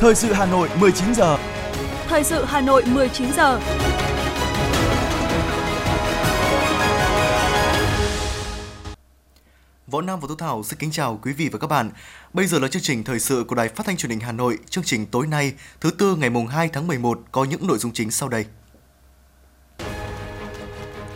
[0.00, 1.38] Thời sự Hà Nội 19 giờ.
[2.08, 3.60] Thời sự Hà Nội 19 giờ.
[9.86, 11.90] Võ Nam và Tô Thảo xin kính chào quý vị và các bạn.
[12.32, 14.58] Bây giờ là chương trình thời sự của Đài Phát thanh Truyền hình Hà Nội.
[14.70, 17.92] Chương trình tối nay, thứ tư ngày mùng 2 tháng 11 có những nội dung
[17.92, 18.44] chính sau đây.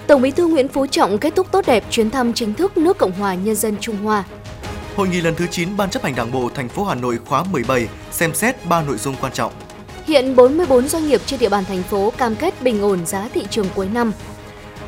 [0.06, 2.98] Tổng Bí thư Nguyễn Phú Trọng kết thúc tốt đẹp chuyến thăm chính thức nước
[2.98, 4.24] Cộng hòa Nhân dân Trung Hoa.
[4.96, 7.44] Hội nghị lần thứ 9 Ban chấp hành Đảng bộ thành phố Hà Nội khóa
[7.44, 9.52] 17 xem xét 3 nội dung quan trọng.
[10.06, 13.46] Hiện 44 doanh nghiệp trên địa bàn thành phố cam kết bình ổn giá thị
[13.50, 14.12] trường cuối năm.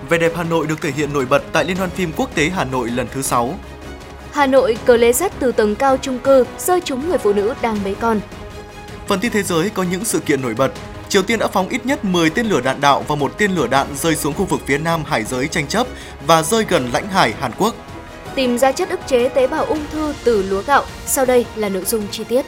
[0.09, 2.49] Vẻ đẹp Hà Nội được thể hiện nổi bật tại Liên hoan phim quốc tế
[2.49, 3.55] Hà Nội lần thứ 6.
[4.33, 7.55] Hà Nội cờ lê sắt từ tầng cao trung cư rơi trúng người phụ nữ
[7.63, 8.21] đang bế con.
[9.09, 10.73] Phần tin thế giới có những sự kiện nổi bật.
[11.09, 13.67] Triều Tiên đã phóng ít nhất 10 tên lửa đạn đạo và một tên lửa
[13.67, 15.87] đạn rơi xuống khu vực phía nam hải giới tranh chấp
[16.27, 17.75] và rơi gần lãnh hải Hàn Quốc.
[18.35, 20.85] Tìm ra chất ức chế tế bào ung thư từ lúa gạo.
[21.07, 22.45] Sau đây là nội dung chi tiết.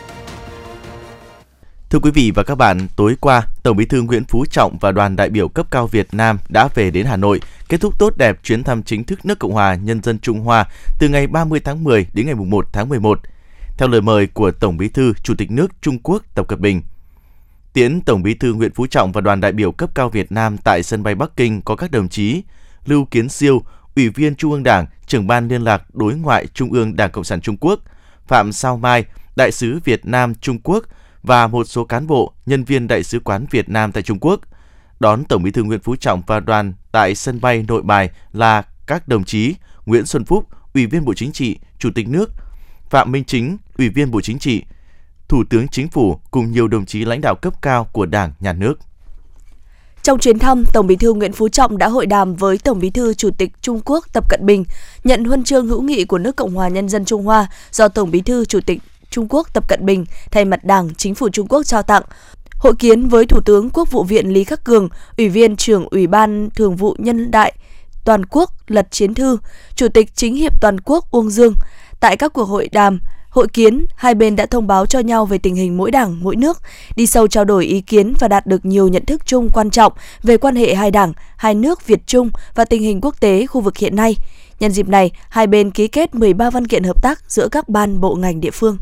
[1.91, 4.93] Thưa quý vị và các bạn, tối qua, Tổng Bí thư Nguyễn Phú Trọng và
[4.93, 8.17] đoàn đại biểu cấp cao Việt Nam đã về đến Hà Nội, kết thúc tốt
[8.17, 10.65] đẹp chuyến thăm chính thức nước Cộng hòa Nhân dân Trung Hoa
[10.99, 13.21] từ ngày 30 tháng 10 đến ngày 1 tháng 11.
[13.79, 16.83] Theo lời mời của Tổng Bí thư Chủ tịch nước Trung Quốc Tập Cận Bình.
[17.73, 20.57] Tiễn Tổng Bí thư Nguyễn Phú Trọng và đoàn đại biểu cấp cao Việt Nam
[20.65, 22.43] tại sân bay Bắc Kinh có các đồng chí
[22.87, 23.63] Lưu Kiến Siêu,
[23.97, 27.25] Ủy viên Trung ương Đảng, trưởng ban liên lạc đối ngoại Trung ương Đảng Cộng
[27.25, 27.81] sản Trung Quốc,
[28.27, 29.05] Phạm Sao Mai,
[29.37, 30.85] đại sứ Việt Nam Trung Quốc
[31.23, 34.41] và một số cán bộ, nhân viên Đại sứ quán Việt Nam tại Trung Quốc.
[35.01, 38.63] Đón Tổng Bí thư Nguyễn Phú Trọng và đoàn tại sân bay Nội Bài là
[38.87, 39.55] các đồng chí
[39.87, 42.31] Nguyễn Xuân Phúc, Ủy viên Bộ Chính trị, Chủ tịch nước,
[42.91, 44.63] Phạm Minh Chính, Ủy viên Bộ Chính trị,
[45.29, 48.53] Thủ tướng Chính phủ cùng nhiều đồng chí lãnh đạo cấp cao của Đảng, Nhà
[48.53, 48.79] nước.
[50.07, 52.91] Trong chuyến thăm, Tổng Bí thư Nguyễn Phú Trọng đã hội đàm với Tổng Bí
[52.91, 54.65] thư Chủ tịch Trung Quốc Tập Cận Bình,
[55.05, 58.11] nhận huân chương hữu nghị của nước Cộng hòa Nhân dân Trung Hoa do Tổng
[58.11, 58.79] Bí thư Chủ tịch
[59.11, 62.03] Trung Quốc Tập Cận Bình thay mặt Đảng, Chính phủ Trung Quốc trao tặng.
[62.59, 64.89] Hội kiến với Thủ tướng Quốc vụ viện Lý Khắc Cường,
[65.19, 67.55] Ủy viên trưởng Ủy ban Thường vụ Nhân đại
[68.05, 69.39] Toàn quốc Lật Chiến Thư,
[69.75, 71.55] Chủ tịch Chính hiệp Toàn quốc Uông Dương.
[72.01, 73.01] Tại các cuộc hội đàm,
[73.37, 76.37] hội kiến, hai bên đã thông báo cho nhau về tình hình mỗi đảng, mỗi
[76.37, 76.63] nước,
[76.97, 79.93] đi sâu trao đổi ý kiến và đạt được nhiều nhận thức chung quan trọng
[80.23, 83.61] về quan hệ hai đảng, hai nước Việt Trung và tình hình quốc tế khu
[83.61, 84.17] vực hiện nay.
[84.61, 88.01] Nhân dịp này, hai bên ký kết 13 văn kiện hợp tác giữa các ban
[88.01, 88.79] bộ ngành địa phương.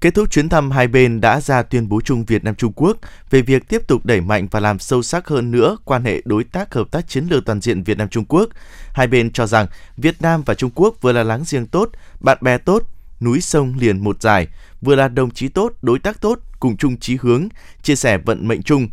[0.00, 2.96] Kết thúc chuyến thăm, hai bên đã ra tuyên bố chung Việt Nam Trung Quốc
[3.30, 6.44] về việc tiếp tục đẩy mạnh và làm sâu sắc hơn nữa quan hệ đối
[6.44, 8.48] tác hợp tác chiến lược toàn diện Việt Nam Trung Quốc.
[8.92, 9.66] Hai bên cho rằng
[9.96, 12.82] Việt Nam và Trung Quốc vừa là láng giềng tốt, bạn bè tốt,
[13.20, 14.48] núi sông liền một dài,
[14.80, 17.48] vừa là đồng chí tốt, đối tác tốt, cùng chung chí hướng,
[17.82, 18.88] chia sẻ vận mệnh chung,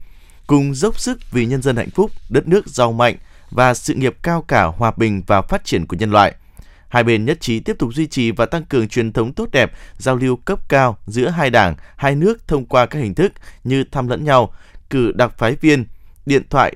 [0.48, 3.16] cùng dốc sức vì nhân dân hạnh phúc, đất nước giàu mạnh
[3.52, 6.36] và sự nghiệp cao cả hòa bình và phát triển của nhân loại–
[6.90, 9.72] Hai bên nhất trí tiếp tục duy trì và tăng cường truyền thống tốt đẹp,
[9.98, 13.32] giao lưu cấp cao giữa hai đảng, hai nước thông qua các hình thức
[13.64, 14.54] như thăm lẫn nhau,
[14.90, 15.86] cử đặc phái viên,
[16.26, 16.76] điện thoại,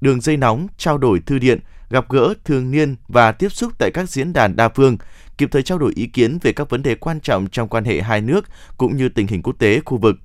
[0.00, 3.90] đường dây nóng, trao đổi thư điện, gặp gỡ thường niên và tiếp xúc tại
[3.94, 4.96] các diễn đàn đa phương,
[5.38, 8.00] kịp thời trao đổi ý kiến về các vấn đề quan trọng trong quan hệ
[8.00, 8.44] hai nước
[8.76, 10.16] cũng như tình hình quốc tế khu vực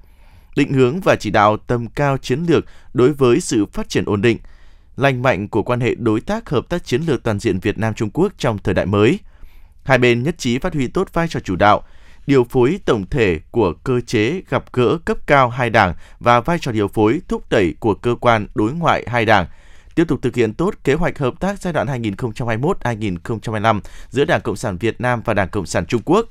[0.56, 4.22] định hướng và chỉ đạo tầm cao chiến lược đối với sự phát triển ổn
[4.22, 4.38] định,
[5.00, 7.94] lành mạnh của quan hệ đối tác hợp tác chiến lược toàn diện Việt Nam
[7.94, 9.20] Trung Quốc trong thời đại mới.
[9.84, 11.84] Hai bên nhất trí phát huy tốt vai trò chủ đạo,
[12.28, 16.58] điều phối tổng thể của cơ chế gặp gỡ cấp cao hai đảng và vai
[16.62, 19.46] trò điều phối thúc đẩy của cơ quan đối ngoại hai đảng,
[19.96, 23.80] tiếp tục thực hiện tốt kế hoạch hợp tác giai đoạn 2021-2025
[24.10, 26.26] giữa Đảng Cộng sản Việt Nam và Đảng Cộng sản Trung Quốc.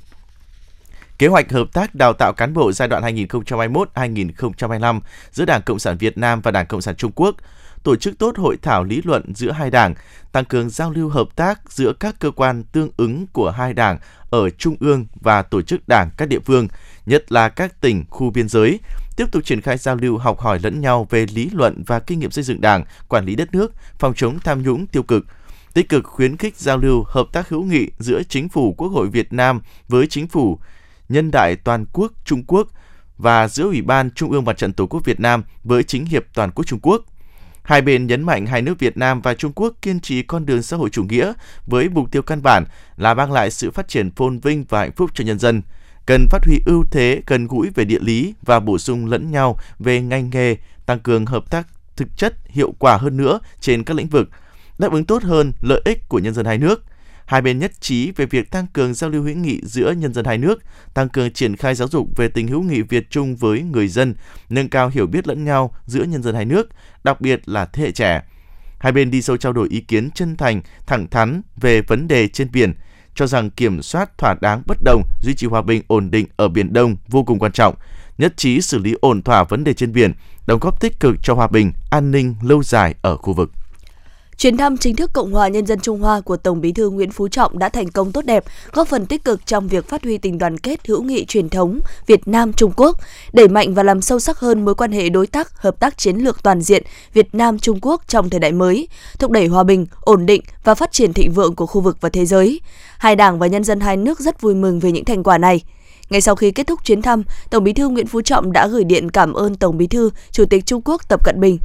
[1.18, 5.00] Kế hoạch hợp tác đào tạo cán bộ giai đoạn 2021-2025
[5.30, 7.36] giữa Đảng Cộng sản Việt Nam và Đảng Cộng sản Trung Quốc–
[7.88, 9.94] tổ chức tốt hội thảo lý luận giữa hai đảng,
[10.32, 13.99] tăng cường giao lưu hợp tác giữa các cơ quan tương ứng của hai đảng
[14.31, 16.69] ở trung ương và tổ chức đảng các địa phương,
[17.06, 18.81] nhất là các tỉnh, khu biên giới,
[19.16, 22.19] tiếp tục triển khai giao lưu học hỏi lẫn nhau về lý luận và kinh
[22.19, 25.27] nghiệm xây dựng đảng, quản lý đất nước, phòng chống tham nhũng tiêu cực,
[25.75, 29.09] tích cực khuyến khích giao lưu hợp tác hữu nghị giữa chính phủ Quốc hội
[29.09, 30.59] Việt Nam với chính phủ
[31.09, 32.68] nhân đại toàn quốc Trung Quốc
[33.18, 36.24] và giữa Ủy ban Trung ương Mặt trận Tổ quốc Việt Nam với chính hiệp
[36.34, 37.03] toàn quốc Trung Quốc–
[37.68, 40.62] Hai bên nhấn mạnh hai nước Việt Nam và Trung Quốc kiên trì con đường
[40.62, 41.32] xã hội chủ nghĩa
[41.66, 42.65] với mục tiêu căn bản
[42.97, 45.62] là mang lại sự phát triển phồn vinh và hạnh phúc cho nhân dân.
[46.06, 49.59] Cần phát huy ưu thế gần gũi về địa lý và bổ sung lẫn nhau
[49.78, 50.56] về ngành nghề,
[50.86, 51.66] tăng cường hợp tác
[51.97, 54.28] thực chất hiệu quả hơn nữa trên các lĩnh vực,
[54.78, 56.84] đáp ứng tốt hơn lợi ích của nhân dân hai nước–
[57.28, 60.25] Hai bên nhất trí về việc tăng cường giao lưu hữu nghị giữa nhân dân
[60.25, 60.63] hai nước,
[60.95, 64.15] tăng cường triển khai giáo dục về tình hữu nghị Việt Trung với người dân,
[64.48, 66.69] nâng cao hiểu biết lẫn nhau giữa nhân dân hai nước,
[67.04, 68.22] đặc biệt là thế hệ trẻ.
[68.78, 72.28] Hai bên đi sâu trao đổi ý kiến chân thành, thẳng thắn về vấn đề
[72.28, 72.75] trên biển,
[73.15, 76.48] cho rằng kiểm soát thỏa đáng bất đồng, duy trì hòa bình ổn định ở
[76.48, 77.74] Biển Đông vô cùng quan trọng,
[78.19, 80.13] nhất trí xử lý ổn thỏa vấn đề trên biển,
[80.47, 83.53] đóng góp tích cực cho hòa bình, an ninh lâu dài ở khu vực.
[84.38, 87.10] Chuyến thăm chính thức Cộng hòa Nhân dân Trung Hoa của Tổng Bí thư Nguyễn
[87.10, 90.18] Phú Trọng đã thành công tốt đẹp, góp phần tích cực trong việc phát huy
[90.18, 92.96] tình đoàn kết hữu nghị truyền thống Việt Nam Trung Quốc,
[93.32, 96.16] đẩy mạnh và làm sâu sắc hơn mối quan hệ đối tác, hợp tác chiến
[96.16, 96.82] lược toàn diện
[97.12, 98.88] Việt Nam Trung Quốc trong thời đại mới,
[99.18, 102.08] thúc đẩy hòa bình, ổn định và phát triển thịnh vượng của khu vực và
[102.08, 102.60] thế giới.
[102.98, 105.62] Hai đảng và nhân dân hai nước rất vui mừng về những thành quả này.
[106.10, 108.84] Ngay sau khi kết thúc chuyến thăm, Tổng Bí thư Nguyễn Phú Trọng đã gửi
[108.84, 111.58] điện cảm ơn Tổng Bí thư Chủ tịch Trung Quốc Tập Cận Bình.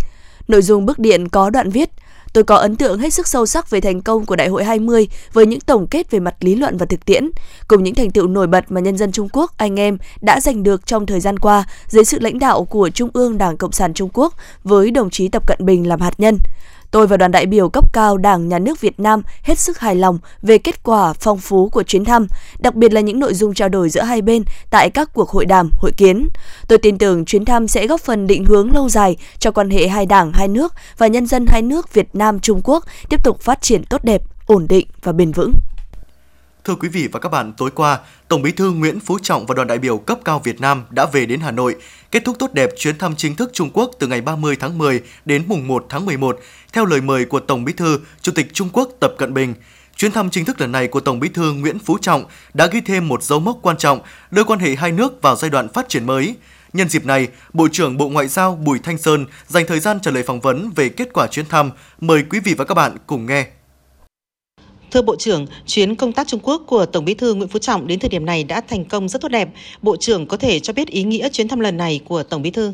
[0.48, 1.90] Nội dung bức điện có đoạn viết:
[2.34, 5.08] Tôi có ấn tượng hết sức sâu sắc về thành công của Đại hội 20
[5.34, 7.30] với những tổng kết về mặt lý luận và thực tiễn,
[7.68, 10.64] cùng những thành tựu nổi bật mà nhân dân Trung Quốc anh em đã giành
[10.64, 13.94] được trong thời gian qua dưới sự lãnh đạo của Trung ương Đảng Cộng sản
[13.94, 14.34] Trung Quốc
[14.64, 16.38] với đồng chí Tập Cận Bình làm hạt nhân.
[16.94, 19.96] Tôi và đoàn đại biểu cấp cao Đảng Nhà nước Việt Nam hết sức hài
[19.96, 22.28] lòng về kết quả phong phú của chuyến thăm,
[22.60, 25.46] đặc biệt là những nội dung trao đổi giữa hai bên tại các cuộc hội
[25.46, 26.30] đàm, hội kiến.
[26.68, 29.88] Tôi tin tưởng chuyến thăm sẽ góp phần định hướng lâu dài cho quan hệ
[29.88, 33.42] hai đảng, hai nước và nhân dân hai nước Việt Nam Trung Quốc tiếp tục
[33.42, 35.54] phát triển tốt đẹp, ổn định và bền vững.
[36.64, 39.56] Thưa quý vị và các bạn, tối qua, Tổng Bí thư Nguyễn Phú Trọng và
[39.56, 41.76] đoàn đại biểu cấp cao Việt Nam đã về đến Hà Nội,
[42.12, 45.02] kết thúc tốt đẹp chuyến thăm chính thức Trung Quốc từ ngày 30 tháng 10
[45.26, 46.40] đến mùng 1 tháng 11,
[46.74, 49.54] theo lời mời của Tổng Bí thư, Chủ tịch Trung Quốc Tập Cận Bình.
[49.96, 52.82] Chuyến thăm chính thức lần này của Tổng Bí thư Nguyễn Phú Trọng đã ghi
[52.82, 54.00] thêm một dấu mốc quan trọng,
[54.32, 56.36] đưa quan hệ hai nước vào giai đoạn phát triển mới.
[56.74, 60.12] Nhân dịp này, Bộ trưởng Bộ Ngoại giao Bùi Thanh Sơn dành thời gian trả
[60.12, 61.72] lời phỏng vấn về kết quả chuyến thăm.
[62.02, 63.48] Mời quý vị và các bạn cùng nghe.
[64.94, 67.88] Thưa Bộ trưởng, chuyến công tác Trung Quốc của Tổng Bí thư Nguyễn Phú Trọng
[67.88, 69.50] đến thời điểm này đã thành công rất tốt đẹp.
[69.82, 72.52] Bộ trưởng có thể cho biết ý nghĩa chuyến thăm lần này của Tổng Bí
[72.52, 72.74] thư?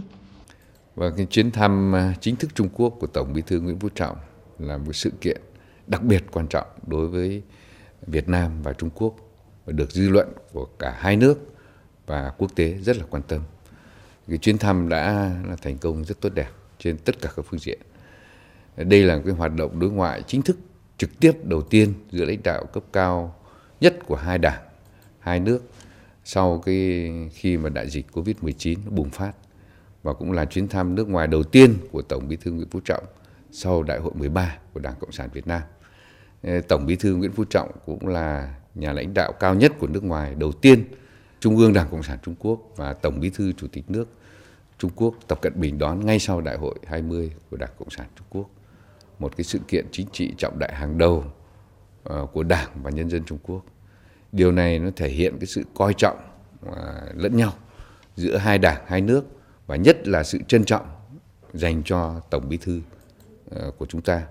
[0.95, 3.89] Và cái chuyến thăm à, chính thức Trung Quốc của Tổng Bí thư Nguyễn Phú
[3.95, 4.17] Trọng
[4.59, 5.41] là một sự kiện
[5.87, 7.41] đặc biệt quan trọng đối với
[8.07, 9.15] Việt Nam và Trung Quốc
[9.65, 11.37] và được dư luận của cả hai nước
[12.07, 13.41] và quốc tế rất là quan tâm.
[14.27, 16.49] Cái chuyến thăm đã là thành công rất tốt đẹp
[16.79, 17.79] trên tất cả các phương diện.
[18.77, 20.57] Đây là cái hoạt động đối ngoại chính thức
[20.99, 23.35] trực tiếp đầu tiên giữa lãnh đạo cấp cao
[23.81, 24.61] nhất của hai đảng,
[25.19, 25.61] hai nước
[26.23, 29.31] sau cái khi mà đại dịch Covid-19 bùng phát
[30.03, 32.79] và cũng là chuyến thăm nước ngoài đầu tiên của Tổng Bí thư Nguyễn Phú
[32.85, 33.03] Trọng
[33.51, 35.61] sau Đại hội 13 của Đảng Cộng sản Việt Nam.
[36.67, 40.03] Tổng Bí thư Nguyễn Phú Trọng cũng là nhà lãnh đạo cao nhất của nước
[40.03, 40.83] ngoài đầu tiên
[41.39, 44.07] Trung ương Đảng Cộng sản Trung Quốc và Tổng Bí thư Chủ tịch nước
[44.77, 48.07] Trung Quốc Tập Cận Bình đón ngay sau Đại hội 20 của Đảng Cộng sản
[48.15, 48.49] Trung Quốc
[49.19, 51.23] một cái sự kiện chính trị trọng đại hàng đầu
[52.03, 53.65] ờ, của Đảng và nhân dân Trung Quốc.
[54.31, 56.17] Điều này nó thể hiện cái sự coi trọng
[56.65, 57.53] ờ, lẫn nhau
[58.15, 59.25] giữa hai đảng, hai nước
[59.67, 60.87] và nhất là sự trân trọng
[61.53, 62.81] dành cho Tổng Bí thư
[63.51, 64.21] ờ, của chúng ta.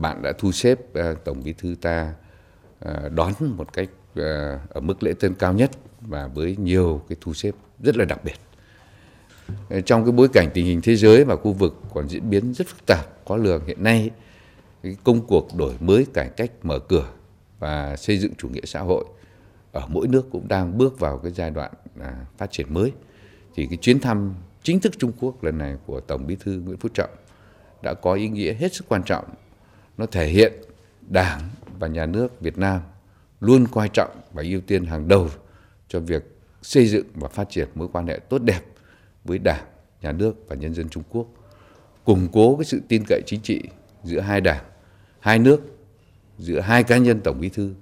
[0.00, 0.78] Bạn đã thu xếp
[1.24, 2.14] Tổng Bí thư ta
[3.10, 3.88] đón một cách
[4.68, 5.70] ở mức lễ tân cao nhất
[6.00, 8.47] và với nhiều cái thu xếp rất là đặc biệt.
[9.86, 12.66] Trong cái bối cảnh tình hình thế giới và khu vực còn diễn biến rất
[12.66, 14.10] phức tạp, khó lường hiện nay,
[14.82, 17.08] cái công cuộc đổi mới, cải cách, mở cửa
[17.58, 19.04] và xây dựng chủ nghĩa xã hội
[19.72, 22.92] ở mỗi nước cũng đang bước vào cái giai đoạn à, phát triển mới.
[23.54, 26.78] Thì cái chuyến thăm chính thức Trung Quốc lần này của Tổng Bí thư Nguyễn
[26.78, 27.10] Phú Trọng
[27.82, 29.24] đã có ý nghĩa hết sức quan trọng.
[29.98, 30.52] Nó thể hiện
[31.08, 31.40] Đảng
[31.78, 32.80] và Nhà nước Việt Nam
[33.40, 35.28] luôn coi trọng và ưu tiên hàng đầu
[35.88, 38.60] cho việc xây dựng và phát triển mối quan hệ tốt đẹp
[39.24, 39.64] với Đảng,
[40.02, 41.26] Nhà nước và nhân dân Trung Quốc,
[42.04, 43.62] củng cố cái sự tin cậy chính trị
[44.04, 44.64] giữa hai đảng,
[45.20, 45.60] hai nước,
[46.38, 47.74] giữa hai cá nhân Tổng Bí thư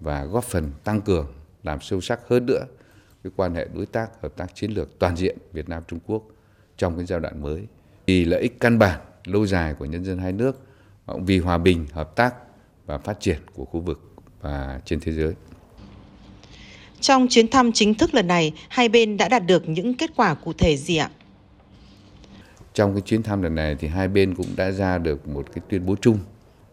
[0.00, 2.64] và góp phần tăng cường, làm sâu sắc hơn nữa
[3.24, 6.22] cái quan hệ đối tác, hợp tác chiến lược toàn diện Việt Nam Trung Quốc
[6.76, 7.66] trong cái giai đoạn mới.
[8.06, 10.60] Vì lợi ích căn bản lâu dài của nhân dân hai nước,
[11.06, 12.34] vì hòa bình, hợp tác
[12.86, 14.00] và phát triển của khu vực
[14.40, 15.34] và trên thế giới.
[17.02, 20.34] Trong chuyến thăm chính thức lần này, hai bên đã đạt được những kết quả
[20.34, 21.10] cụ thể gì ạ?
[22.74, 25.62] Trong cái chuyến thăm lần này thì hai bên cũng đã ra được một cái
[25.68, 26.18] tuyên bố chung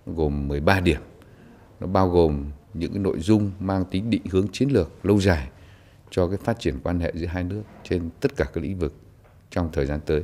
[0.05, 1.01] gồm 13 điểm.
[1.79, 5.47] Nó bao gồm những cái nội dung mang tính định hướng chiến lược lâu dài
[6.09, 8.93] cho cái phát triển quan hệ giữa hai nước trên tất cả các lĩnh vực
[9.51, 10.23] trong thời gian tới.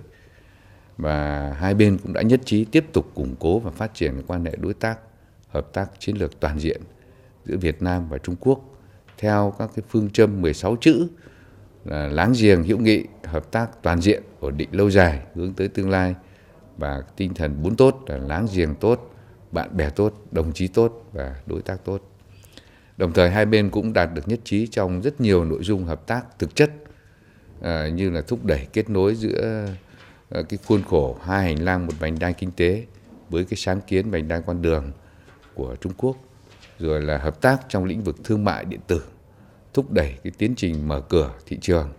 [0.98, 4.46] Và hai bên cũng đã nhất trí tiếp tục củng cố và phát triển quan
[4.46, 5.00] hệ đối tác,
[5.48, 6.82] hợp tác chiến lược toàn diện
[7.46, 8.75] giữa Việt Nam và Trung Quốc
[9.18, 11.08] theo các cái phương châm 16 chữ
[11.86, 15.68] là láng giềng hữu nghị hợp tác toàn diện ổn định lâu dài hướng tới
[15.68, 16.16] tương lai.
[16.78, 19.12] Và tinh thần bốn tốt là láng giềng tốt
[19.52, 22.02] bạn bè tốt đồng chí tốt và đối tác tốt.
[22.98, 26.08] Đồng thời hai bên cũng đạt được nhất trí trong rất nhiều nội dung hợp
[26.08, 26.72] tác thực chất
[27.62, 29.66] à, như là thúc đẩy kết nối giữa
[30.30, 32.86] à, cái khuôn khổ hai hành lang một vành đai kinh tế
[33.30, 34.92] với cái sáng kiến vành đai con đường
[35.54, 36.18] của Trung Quốc
[36.79, 39.03] rồi là hợp tác trong lĩnh vực thương mại điện tử,
[39.74, 41.94] thúc đẩy cái tiến trình mở cửa thị trường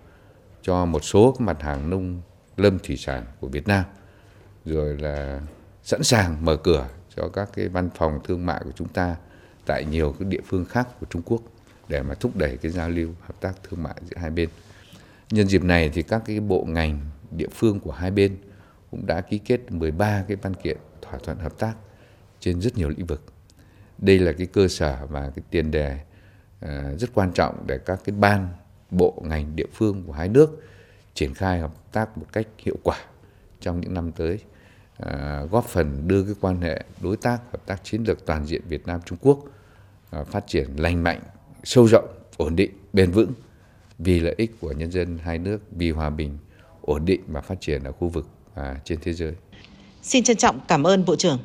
[0.63, 2.21] cho một số các mặt hàng nông
[2.57, 3.85] lâm thủy sản của Việt Nam,
[4.65, 5.41] rồi là
[5.83, 9.17] sẵn sàng mở cửa cho các cái văn phòng thương mại của chúng ta
[9.67, 11.43] tại nhiều các địa phương khác của Trung Quốc
[11.89, 14.49] để mà thúc đẩy cái giao lưu hợp tác thương mại giữa hai bên.
[15.31, 18.37] Nhân dịp này thì các cái bộ ngành địa phương của hai bên
[18.91, 21.75] cũng đã ký kết 13 cái văn kiện thỏa thuận hợp tác
[22.41, 23.23] trên rất nhiều lĩnh vực.
[23.99, 25.99] Đây là cái cơ sở và cái tiền đề
[26.61, 28.49] ờ, rất quan trọng để các cái ban
[28.91, 30.63] bộ ngành địa phương của hai nước
[31.15, 32.99] triển khai hợp tác một cách hiệu quả
[33.61, 34.39] trong những năm tới
[34.97, 38.63] ờ, góp phần đưa cái quan hệ đối tác hợp tác chiến lược toàn diện
[38.69, 39.39] Việt Nam Trung Quốc
[40.11, 41.21] ờ, phát triển lành mạnh,
[41.65, 43.33] sâu rộng, ổn định, bền vững
[43.99, 46.39] vì lợi ích của nhân dân hai nước, vì hòa bình,
[46.81, 49.33] ổn định và phát triển ở khu vực và trên thế giới.
[50.03, 51.39] Xin trân trọng cảm ơn Bộ trưởng.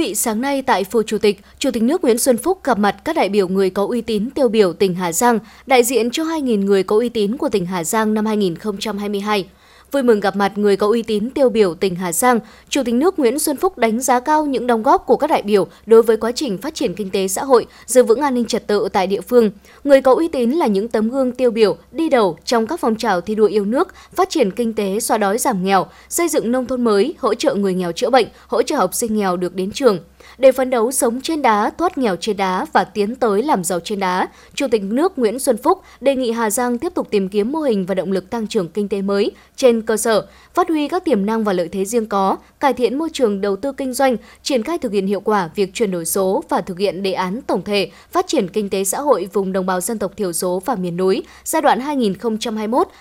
[0.00, 2.96] Vị, sáng nay tại Phủ Chủ tịch, Chủ tịch nước Nguyễn Xuân Phúc gặp mặt
[3.04, 6.24] các đại biểu người có uy tín tiêu biểu tỉnh Hà Giang, đại diện cho
[6.24, 9.46] 2.000 người có uy tín của tỉnh Hà Giang năm 2022.
[9.92, 12.94] Vui mừng gặp mặt người có uy tín tiêu biểu tỉnh Hà Giang, Chủ tịch
[12.94, 16.02] nước Nguyễn Xuân Phúc đánh giá cao những đóng góp của các đại biểu đối
[16.02, 18.88] với quá trình phát triển kinh tế xã hội, giữ vững an ninh trật tự
[18.92, 19.50] tại địa phương.
[19.84, 22.96] Người có uy tín là những tấm gương tiêu biểu, đi đầu trong các phong
[22.96, 26.52] trào thi đua yêu nước, phát triển kinh tế, xóa đói giảm nghèo, xây dựng
[26.52, 29.54] nông thôn mới, hỗ trợ người nghèo chữa bệnh, hỗ trợ học sinh nghèo được
[29.54, 29.98] đến trường.
[30.38, 33.80] Để phấn đấu sống trên đá, thoát nghèo trên đá và tiến tới làm giàu
[33.80, 37.28] trên đá, Chủ tịch nước Nguyễn Xuân Phúc đề nghị Hà Giang tiếp tục tìm
[37.28, 40.68] kiếm mô hình và động lực tăng trưởng kinh tế mới trên cơ sở, phát
[40.68, 43.72] huy các tiềm năng và lợi thế riêng có, cải thiện môi trường đầu tư
[43.72, 47.02] kinh doanh, triển khai thực hiện hiệu quả việc chuyển đổi số và thực hiện
[47.02, 50.16] đề án tổng thể phát triển kinh tế xã hội vùng đồng bào dân tộc
[50.16, 51.80] thiểu số và miền núi giai đoạn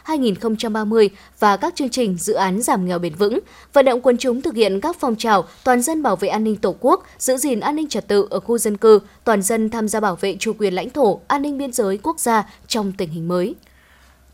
[0.05, 1.09] 2021-2030
[1.39, 3.39] và các chương trình dự án giảm nghèo bền vững,
[3.73, 6.55] vận động quân chúng thực hiện các phong trào toàn dân bảo vệ an ninh
[6.55, 9.87] Tổ quốc, giữ gìn an ninh trật tự ở khu dân cư, toàn dân tham
[9.87, 13.09] gia bảo vệ chủ quyền lãnh thổ, an ninh biên giới quốc gia trong tình
[13.09, 13.55] hình mới.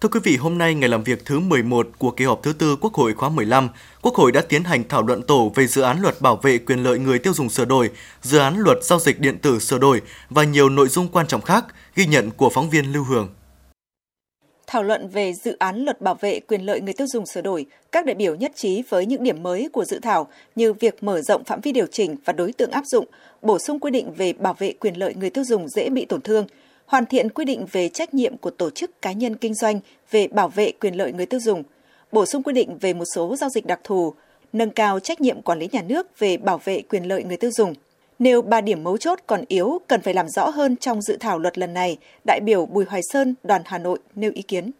[0.06, 2.76] Thưa quý vị, hôm nay ngày làm việc thứ 11 của kỳ họp thứ tư
[2.82, 3.70] Quốc hội khóa 15,
[4.02, 6.84] Quốc hội đã tiến hành thảo luận tổ về dự án luật bảo vệ quyền
[6.84, 7.90] lợi người tiêu dùng sửa đổi,
[8.22, 11.42] dự án luật giao dịch điện tử sửa đổi và nhiều nội dung quan trọng
[11.42, 13.30] khác, ghi nhận của phóng viên Lưu Hường.
[14.68, 17.66] Thảo luận về dự án luật bảo vệ quyền lợi người tiêu dùng sửa đổi,
[17.92, 21.22] các đại biểu nhất trí với những điểm mới của dự thảo như việc mở
[21.22, 23.06] rộng phạm vi điều chỉnh và đối tượng áp dụng,
[23.42, 26.22] bổ sung quy định về bảo vệ quyền lợi người tiêu dùng dễ bị tổn
[26.22, 26.48] thương,
[26.86, 29.80] hoàn thiện quy định về trách nhiệm của tổ chức cá nhân kinh doanh
[30.12, 31.64] về bảo vệ quyền lợi người tiêu dùng,
[32.12, 34.14] bổ sung quy định về một số giao dịch đặc thù,
[34.54, 37.52] nâng cao trách nhiệm quản lý nhà nước về bảo vệ quyền lợi người tiêu
[37.52, 37.74] dùng.
[38.20, 41.40] Nêu ba điểm mấu chốt còn yếu cần phải làm rõ hơn trong dự thảo
[41.40, 44.72] luật lần này, đại biểu Bùi Hoài Sơn, đoàn Hà Nội nêu ý kiến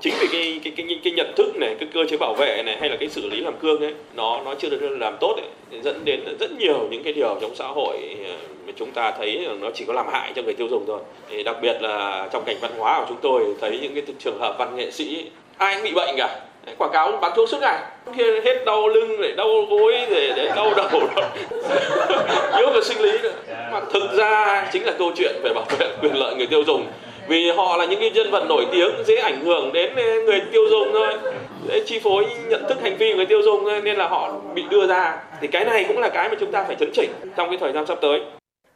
[0.00, 2.76] chính vì cái cái cái cái nhận thức này, cái cơ chế bảo vệ này,
[2.80, 5.80] hay là cái xử lý làm cương ấy, nó nó chưa được làm tốt ấy
[5.82, 8.34] dẫn đến rất nhiều những cái điều trong xã hội ờ,
[8.66, 11.00] mà chúng ta thấy nó chỉ có làm hại cho người tiêu dùng thôi.
[11.30, 14.38] Thì đặc biệt là trong cảnh văn hóa của chúng tôi, thấy những cái trường
[14.38, 15.24] hợp văn nghệ sĩ,
[15.56, 16.40] ai cũng bị bệnh cả.
[16.78, 17.78] Quảng cáo bán thuốc suốt ngày.
[18.16, 20.88] Kia hết đau lưng để đau gối để để đau đầu
[22.58, 23.32] yếu về sinh lý nữa.
[23.72, 26.86] Mà thực ra chính là câu chuyện về bảo vệ quyền lợi người tiêu dùng
[27.30, 30.40] vì họ là những cái nhân vật nổi tiếng dễ ảnh hưởng đến ờ, người
[30.52, 31.18] tiêu dùng thôi.
[31.68, 34.40] Dễ chi phối nhận thức hành vi của người tiêu dùng thôi nên là họ
[34.54, 35.22] bị đưa ra.
[35.40, 37.72] Thì cái này cũng là cái mà chúng ta phải chấn chỉnh trong cái thời
[37.72, 38.20] gian sắp tới.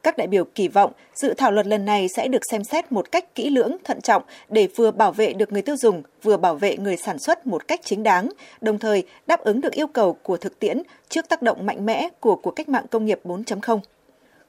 [0.02, 3.12] Các đại biểu kỳ vọng dự thảo luật lần này sẽ được xem xét một
[3.12, 6.54] cách kỹ lưỡng, thận trọng để vừa bảo vệ được người tiêu dùng, vừa bảo
[6.54, 8.28] vệ người sản xuất một cách chính đáng,
[8.60, 12.08] đồng thời đáp ứng được yêu cầu của thực tiễn trước tác động mạnh mẽ
[12.20, 13.78] của cuộc cách mạng công nghiệp 4.0.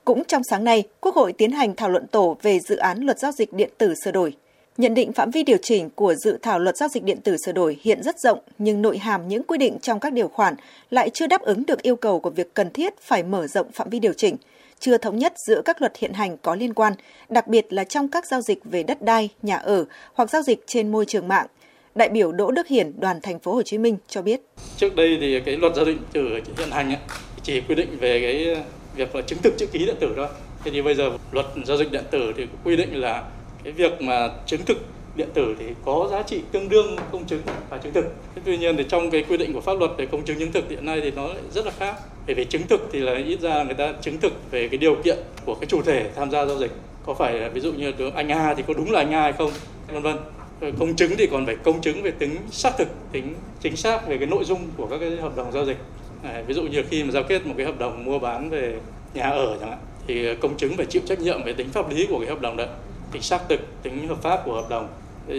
[0.05, 3.19] Cũng trong sáng nay, Quốc hội tiến hành thảo luận tổ về dự án luật
[3.19, 4.33] giao dịch điện tử sửa đổi.
[4.77, 7.51] Nhận định phạm vi điều chỉnh của dự thảo luật giao dịch điện tử sửa
[7.51, 10.55] đổi hiện rất rộng, nhưng nội hàm những quy định trong các điều khoản
[10.89, 13.89] lại chưa đáp ứng được yêu cầu của việc cần thiết phải mở rộng phạm
[13.89, 14.35] vi điều chỉnh,
[14.79, 16.93] chưa thống nhất giữa các luật hiện hành có liên quan,
[17.29, 20.63] đặc biệt là trong các giao dịch về đất đai, nhà ở hoặc giao dịch
[20.67, 21.47] trên môi trường mạng.
[21.95, 24.41] Đại biểu Đỗ Đức Hiển, đoàn thành phố Hồ Chí Minh cho biết.
[24.77, 26.95] Trước đây thì cái luật giao dịch điện tử hiện hành
[27.43, 28.57] chỉ quy định về cái
[28.95, 30.27] việc là chứng thực chữ ký điện tử thôi
[30.63, 33.23] thế thì bây giờ luật giao dịch điện tử thì quy định là
[33.63, 34.77] cái việc mà chứng thực
[35.15, 38.05] điện tử thì có giá trị tương đương công chứng và chứng thực.
[38.35, 40.51] Thế tuy nhiên thì trong cái quy định của pháp luật về công chứng chứng
[40.51, 41.95] thực hiện nay thì nó lại rất là khác.
[42.25, 44.95] Bởi vì chứng thực thì là ít ra người ta chứng thực về cái điều
[44.95, 46.71] kiện của cái chủ thể tham gia giao dịch.
[47.05, 49.33] Có phải là ví dụ như anh A thì có đúng là anh A hay
[49.33, 49.51] không,
[49.93, 50.17] vân vân.
[50.79, 54.17] Công chứng thì còn phải công chứng về tính xác thực, tính chính xác về
[54.17, 55.77] cái nội dung của các cái hợp đồng giao dịch.
[56.23, 58.75] À, ví dụ như khi mà giao kết một cái hợp đồng mua bán về
[59.13, 62.05] nhà ở chẳng hạn thì công chứng phải chịu trách nhiệm về tính pháp lý
[62.09, 62.67] của cái hợp đồng đấy,
[63.11, 64.87] tính xác thực tính hợp pháp của hợp đồng.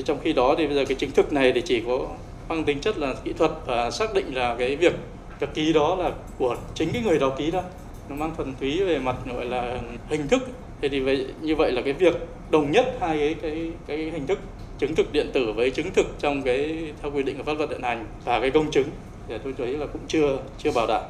[0.04, 2.08] Trong khi đó thì bây giờ cái chứng thực này thì chỉ có
[2.48, 4.94] mang tính chất là kỹ thuật và xác định là cái việc
[5.40, 7.62] cái ký đó là của chính cái người đó ký đó.
[8.08, 9.78] Nó mang thuần túy về mặt gọi là
[10.08, 10.42] hình thức.
[10.80, 12.14] Thế thì vậy như vậy là cái việc
[12.50, 14.38] đồng nhất hai cái cái cái hình thức
[14.78, 17.70] chứng thực điện tử với chứng thực trong cái theo quy định của pháp luật
[17.70, 18.88] hiện hành và cái công chứng
[19.28, 21.02] thì tôi thấy là cũng chưa chưa bảo đảm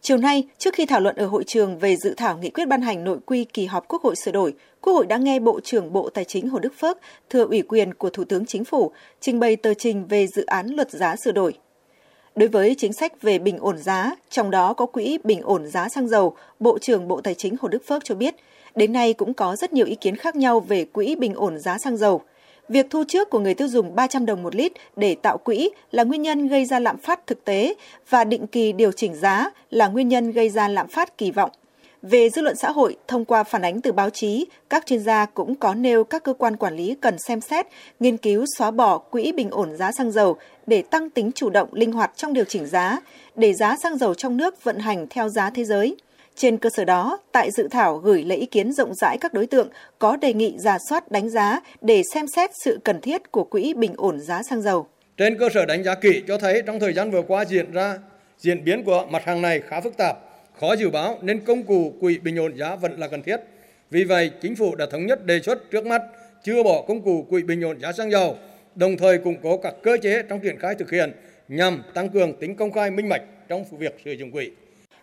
[0.00, 2.82] Chiều nay, trước khi thảo luận ở hội trường về dự thảo nghị quyết ban
[2.82, 5.92] hành nội quy kỳ họp Quốc hội sửa đổi, Quốc hội đã nghe Bộ trưởng
[5.92, 6.98] Bộ Tài chính Hồ Đức Phước
[7.30, 10.68] thừa ủy quyền của Thủ tướng Chính phủ trình bày tờ trình về dự án
[10.68, 11.54] luật giá sửa đổi.
[12.36, 15.88] Đối với chính sách về bình ổn giá, trong đó có quỹ bình ổn giá
[15.88, 18.34] xăng dầu, Bộ trưởng Bộ Tài chính Hồ Đức Phước cho biết,
[18.74, 21.78] đến nay cũng có rất nhiều ý kiến khác nhau về quỹ bình ổn giá
[21.78, 22.22] xăng dầu–
[22.68, 26.04] Việc thu trước của người tiêu dùng 300 đồng một lít để tạo quỹ là
[26.04, 27.74] nguyên nhân gây ra lạm phát thực tế
[28.10, 31.50] và định kỳ điều chỉnh giá là nguyên nhân gây ra lạm phát kỳ vọng.
[32.02, 35.26] Về dư luận xã hội, thông qua phản ánh từ báo chí, các chuyên gia
[35.26, 37.66] cũng có nêu các cơ quan quản lý cần xem xét,
[38.00, 41.68] nghiên cứu xóa bỏ quỹ bình ổn giá xăng dầu để tăng tính chủ động
[41.72, 42.98] linh hoạt trong điều chỉnh giá,
[43.36, 45.96] để giá xăng dầu trong nước vận hành theo giá thế giới.
[46.38, 49.46] Trên cơ sở đó, tại dự thảo gửi lấy ý kiến rộng rãi các đối
[49.46, 49.68] tượng
[49.98, 53.74] có đề nghị giả soát đánh giá để xem xét sự cần thiết của quỹ
[53.74, 54.86] bình ổn giá xăng dầu.
[55.16, 57.98] Trên cơ sở đánh giá kỹ cho thấy trong thời gian vừa qua diễn ra
[58.38, 60.18] diễn biến của mặt hàng này khá phức tạp,
[60.60, 63.40] khó dự báo nên công cụ quỹ bình ổn giá vẫn là cần thiết.
[63.90, 66.02] Vì vậy, chính phủ đã thống nhất đề xuất trước mắt
[66.44, 68.36] chưa bỏ công cụ quỹ bình ổn giá xăng dầu,
[68.74, 71.12] đồng thời củng cố các cơ chế trong triển khai thực hiện
[71.48, 74.50] nhằm tăng cường tính công khai minh bạch trong việc sử dụng quỹ.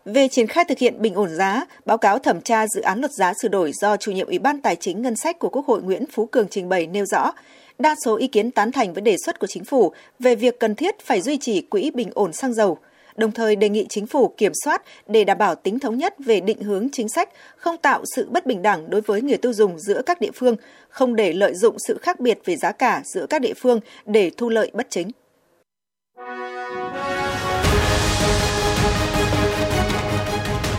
[0.06, 3.12] Về triển khai thực hiện bình ổn giá, báo cáo thẩm tra dự án luật
[3.12, 5.82] giá sửa đổi do chủ nhiệm Ủy ban Tài chính Ngân sách của Quốc hội
[5.82, 7.32] Nguyễn Phú Cường trình bày nêu rõ,
[7.80, 10.76] đa số ý kiến tán thành với đề xuất của chính phủ về việc cần
[10.76, 12.78] thiết phải duy trì quỹ bình ổn xăng dầu,
[13.16, 16.40] đồng thời đề nghị chính phủ kiểm soát để đảm bảo tính thống nhất về
[16.40, 19.80] định hướng chính sách, không tạo sự bất bình đẳng đối với người tiêu dùng
[19.80, 20.56] giữa các địa phương,
[20.90, 24.32] không để lợi dụng sự khác biệt về giá cả giữa các địa phương để
[24.38, 25.12] thu lợi bất chính.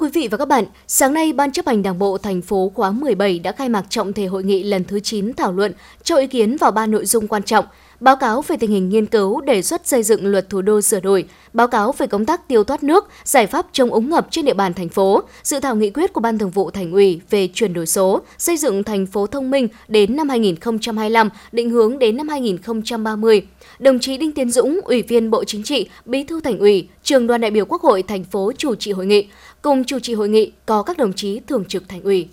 [0.00, 2.90] Quý vị và các bạn, sáng nay Ban chấp hành Đảng bộ thành phố khóa
[2.90, 6.26] 17 đã khai mạc trọng thể hội nghị lần thứ 9 thảo luận cho ý
[6.26, 7.64] kiến vào ba nội dung quan trọng:
[8.00, 11.00] báo cáo về tình hình nghiên cứu đề xuất xây dựng luật thủ đô sửa
[11.00, 14.44] đổi, báo cáo về công tác tiêu thoát nước, giải pháp chống úng ngập trên
[14.44, 17.48] địa bàn thành phố, dự thảo nghị quyết của Ban Thường vụ Thành ủy về
[17.54, 22.16] chuyển đổi số, xây dựng thành phố thông minh đến năm 2025, định hướng đến
[22.16, 23.46] năm 2030.
[23.78, 27.26] Đồng chí Đinh Tiến Dũng, Ủy viên Bộ Chính trị, Bí thư Thành ủy, Trường
[27.26, 29.28] đoàn đại biểu Quốc hội thành phố chủ trì hội nghị.
[29.62, 32.28] Cùng chủ trì hội nghị có các đồng chí thường trực Thành ủy.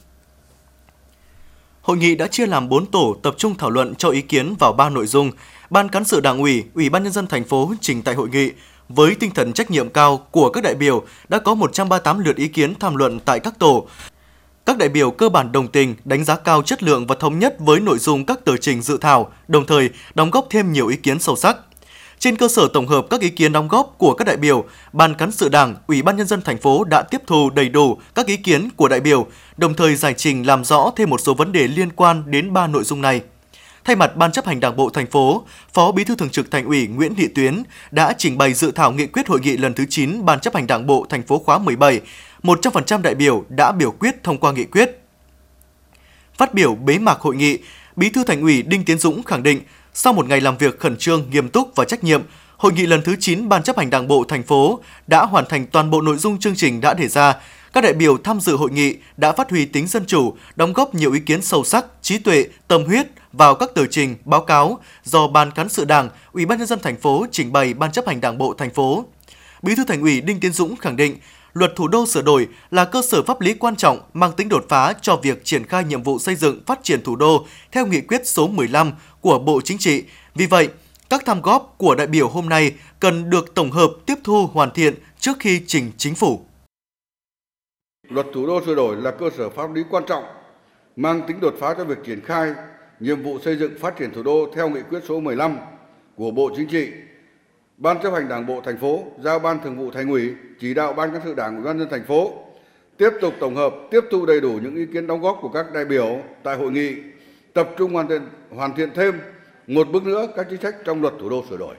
[1.81, 4.73] Hội nghị đã chia làm 4 tổ tập trung thảo luận cho ý kiến vào
[4.73, 5.31] 3 nội dung.
[5.69, 8.51] Ban cán sự Đảng ủy, Ủy ban nhân dân thành phố trình tại hội nghị
[8.89, 12.47] với tinh thần trách nhiệm cao của các đại biểu đã có 138 lượt ý
[12.47, 13.87] kiến tham luận tại các tổ.
[14.65, 17.55] Các đại biểu cơ bản đồng tình, đánh giá cao chất lượng và thống nhất
[17.59, 20.95] với nội dung các tờ trình dự thảo, đồng thời đóng góp thêm nhiều ý
[20.95, 21.57] kiến sâu sắc.
[22.19, 25.15] Trên cơ sở tổng hợp các ý kiến đóng góp của các đại biểu, Ban
[25.15, 28.25] cán sự Đảng, Ủy ban nhân dân thành phố đã tiếp thu đầy đủ các
[28.25, 29.27] ý kiến của đại biểu,
[29.57, 32.67] đồng thời giải trình làm rõ thêm một số vấn đề liên quan đến ba
[32.67, 33.21] nội dung này.
[33.83, 36.65] Thay mặt Ban chấp hành Đảng bộ thành phố, Phó Bí thư Thường trực Thành
[36.65, 39.85] ủy Nguyễn Thị Tuyến đã trình bày dự thảo nghị quyết hội nghị lần thứ
[39.89, 42.01] 9 Ban chấp hành Đảng bộ thành phố khóa 17.
[42.43, 45.01] 100% đại biểu đã biểu quyết thông qua nghị quyết.
[46.37, 47.57] Phát biểu bế mạc hội nghị,
[47.95, 49.61] Bí thư Thành ủy Đinh Tiến Dũng khẳng định
[49.99, 52.21] sau một ngày làm việc khẩn trương, nghiêm túc và trách nhiệm,
[52.57, 55.65] hội nghị lần thứ 9 Ban chấp hành Đảng bộ thành phố đã hoàn thành
[55.65, 57.35] toàn bộ nội dung chương trình đã đề ra.
[57.73, 60.95] Các đại biểu tham dự hội nghị đã phát huy tính dân chủ, đóng góp
[60.95, 64.79] nhiều ý kiến sâu sắc, trí tuệ, tâm huyết vào các tờ trình, báo cáo
[65.03, 68.07] do Ban cán sự Đảng, Ủy ban nhân dân thành phố trình bày Ban chấp
[68.07, 69.05] hành Đảng bộ thành phố.
[69.61, 71.17] Bí thư Thành ủy Đinh Tiến Dũng khẳng định
[71.57, 74.65] Luật Thủ đô sửa đổi là cơ sở pháp lý quan trọng mang tính đột
[74.69, 78.01] phá cho việc triển khai nhiệm vụ xây dựng phát triển thủ đô theo nghị
[78.01, 78.91] quyết số 15
[79.27, 80.03] của Bộ Chính trị.
[80.35, 80.69] Vì vậy,
[81.09, 84.71] các tham góp của đại biểu hôm nay cần được tổng hợp tiếp thu hoàn
[84.71, 86.39] thiện trước khi trình chính phủ.
[88.09, 90.23] Luật thủ đô sửa đổi là cơ sở pháp lý quan trọng
[90.95, 92.53] mang tính đột phá cho việc triển khai
[92.99, 95.57] nhiệm vụ xây dựng phát triển thủ đô theo nghị quyết số 15
[96.15, 96.87] của Bộ Chính trị
[97.77, 100.93] Ban chấp hành Đảng bộ thành phố giao Ban Thường vụ Thành ủy chỉ đạo
[100.93, 102.33] Ban cán sự Đảng Ủy ban nhân thành phố
[102.97, 105.73] tiếp tục tổng hợp, tiếp thu đầy đủ những ý kiến đóng góp của các
[105.73, 106.95] đại biểu tại hội nghị,
[107.57, 109.19] tập trung hoàn thiện hoàn thiện thêm
[109.67, 111.75] một bước nữa các chính sách trong luật thủ đô sửa đổi.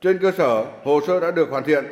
[0.00, 1.84] Trên cơ sở hồ sơ đã được hoàn thiện,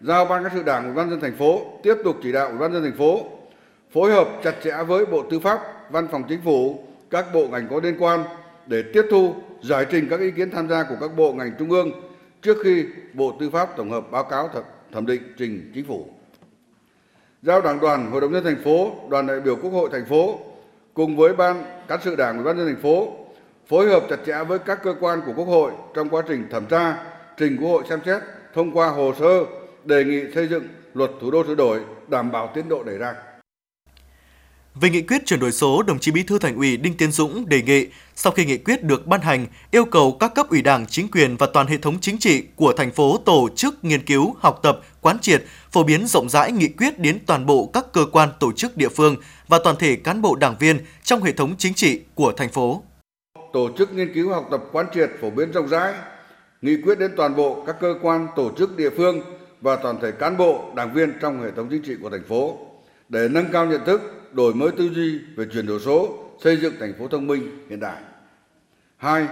[0.00, 2.58] giao ban các sự Đảng, Ủy ban dân thành phố tiếp tục chỉ đạo Ủy
[2.58, 3.20] ban dân thành phố
[3.92, 7.68] phối hợp chặt chẽ với Bộ Tư pháp, Văn phòng Chính phủ, các bộ ngành
[7.70, 8.24] có liên quan
[8.66, 11.70] để tiếp thu, giải trình các ý kiến tham gia của các bộ ngành trung
[11.70, 11.90] ương
[12.42, 14.50] trước khi Bộ Tư pháp tổng hợp báo cáo
[14.92, 16.08] thẩm định trình Chính phủ.
[17.42, 20.38] Giao Đảng đoàn, Hội đồng nhân thành phố, đoàn đại biểu Quốc hội thành phố
[20.94, 23.08] cùng với ban cán sự Đảng, Ủy ban nhân thành phố
[23.66, 26.66] phối hợp chặt chẽ với các cơ quan của Quốc hội trong quá trình thẩm
[26.66, 26.96] tra,
[27.36, 28.22] trình Quốc hội xem xét
[28.54, 29.44] thông qua hồ sơ
[29.84, 33.14] đề nghị xây dựng luật thủ đô sửa đổi đảm bảo tiến độ đề ra.
[34.80, 37.48] Về nghị quyết chuyển đổi số, đồng chí Bí thư Thành ủy Đinh Tiến Dũng
[37.48, 40.86] đề nghị sau khi nghị quyết được ban hành, yêu cầu các cấp ủy Đảng,
[40.86, 44.34] chính quyền và toàn hệ thống chính trị của thành phố tổ chức nghiên cứu,
[44.38, 48.06] học tập, quán triệt, phổ biến rộng rãi nghị quyết đến toàn bộ các cơ
[48.12, 49.16] quan tổ chức địa phương
[49.48, 52.82] và toàn thể cán bộ đảng viên trong hệ thống chính trị của thành phố.
[53.52, 55.94] Tổ chức nghiên cứu, học tập, quán triệt, phổ biến rộng rãi
[56.62, 59.20] nghị quyết đến toàn bộ các cơ quan tổ chức địa phương
[59.60, 62.58] và toàn thể cán bộ, đảng viên trong hệ thống chính trị của thành phố
[63.08, 66.74] để nâng cao nhận thức, đổi mới tư duy về chuyển đổi số, xây dựng
[66.80, 68.02] thành phố thông minh hiện đại.
[68.96, 69.26] Hai,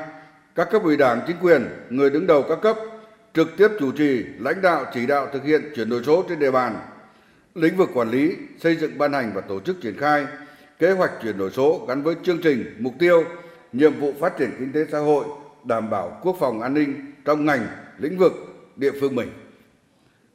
[0.54, 2.76] các cấp ủy đảng, chính quyền, người đứng đầu các cấp
[3.34, 6.50] trực tiếp chủ trì, lãnh đạo, chỉ đạo thực hiện chuyển đổi số trên địa
[6.50, 6.76] bàn,
[7.54, 10.26] lĩnh vực quản lý, xây dựng ban hành và tổ chức triển khai
[10.78, 13.24] kế hoạch chuyển đổi số gắn với chương trình, mục tiêu,
[13.72, 15.24] nhiệm vụ phát triển kinh tế xã hội,
[15.64, 17.66] đảm bảo quốc phòng an ninh trong ngành,
[17.98, 18.32] lĩnh vực,
[18.76, 19.28] địa phương mình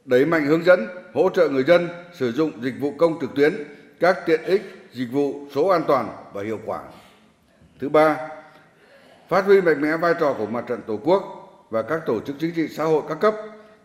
[0.08, 3.54] đẩy mạnh hướng dẫn, hỗ trợ người dân sử dụng dịch vụ công trực tuyến,
[4.00, 6.82] các tiện ích, dịch vụ số an toàn và hiệu quả.
[7.80, 8.16] Thứ ba,
[9.28, 11.22] phát huy mạnh mẽ vai trò của mặt trận Tổ quốc
[11.70, 13.34] và các tổ chức chính trị xã hội các cấp,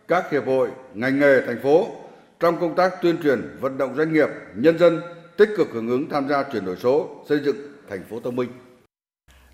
[0.08, 1.86] các hiệp hội, ngành nghề thành phố
[2.40, 5.00] trong công tác tuyên truyền, vận động doanh nghiệp, nhân dân
[5.36, 7.56] tích cực hưởng ứng tham gia chuyển đổi số, xây dựng
[7.90, 8.48] thành phố thông minh.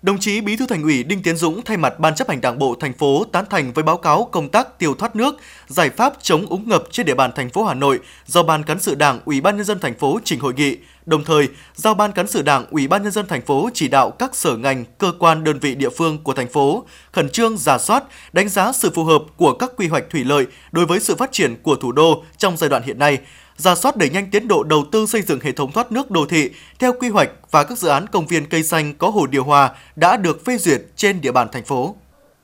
[0.01, 2.59] Đồng chí Bí thư Thành ủy Đinh Tiến Dũng thay mặt Ban chấp hành Đảng
[2.59, 5.35] bộ thành phố tán thành với báo cáo công tác tiêu thoát nước,
[5.67, 8.79] giải pháp chống úng ngập trên địa bàn thành phố Hà Nội do Ban cán
[8.79, 10.77] sự Đảng, Ủy ban nhân dân thành phố trình hội nghị.
[11.05, 14.11] Đồng thời, giao Ban cán sự Đảng, Ủy ban nhân dân thành phố chỉ đạo
[14.11, 17.77] các sở ngành, cơ quan đơn vị địa phương của thành phố khẩn trương giả
[17.77, 21.15] soát, đánh giá sự phù hợp của các quy hoạch thủy lợi đối với sự
[21.15, 23.19] phát triển của thủ đô trong giai đoạn hiện nay
[23.61, 26.25] ra soát đẩy nhanh tiến độ đầu tư xây dựng hệ thống thoát nước đô
[26.25, 29.43] thị theo quy hoạch và các dự án công viên cây xanh có hồ điều
[29.43, 31.95] hòa đã được phê duyệt trên địa bàn thành phố.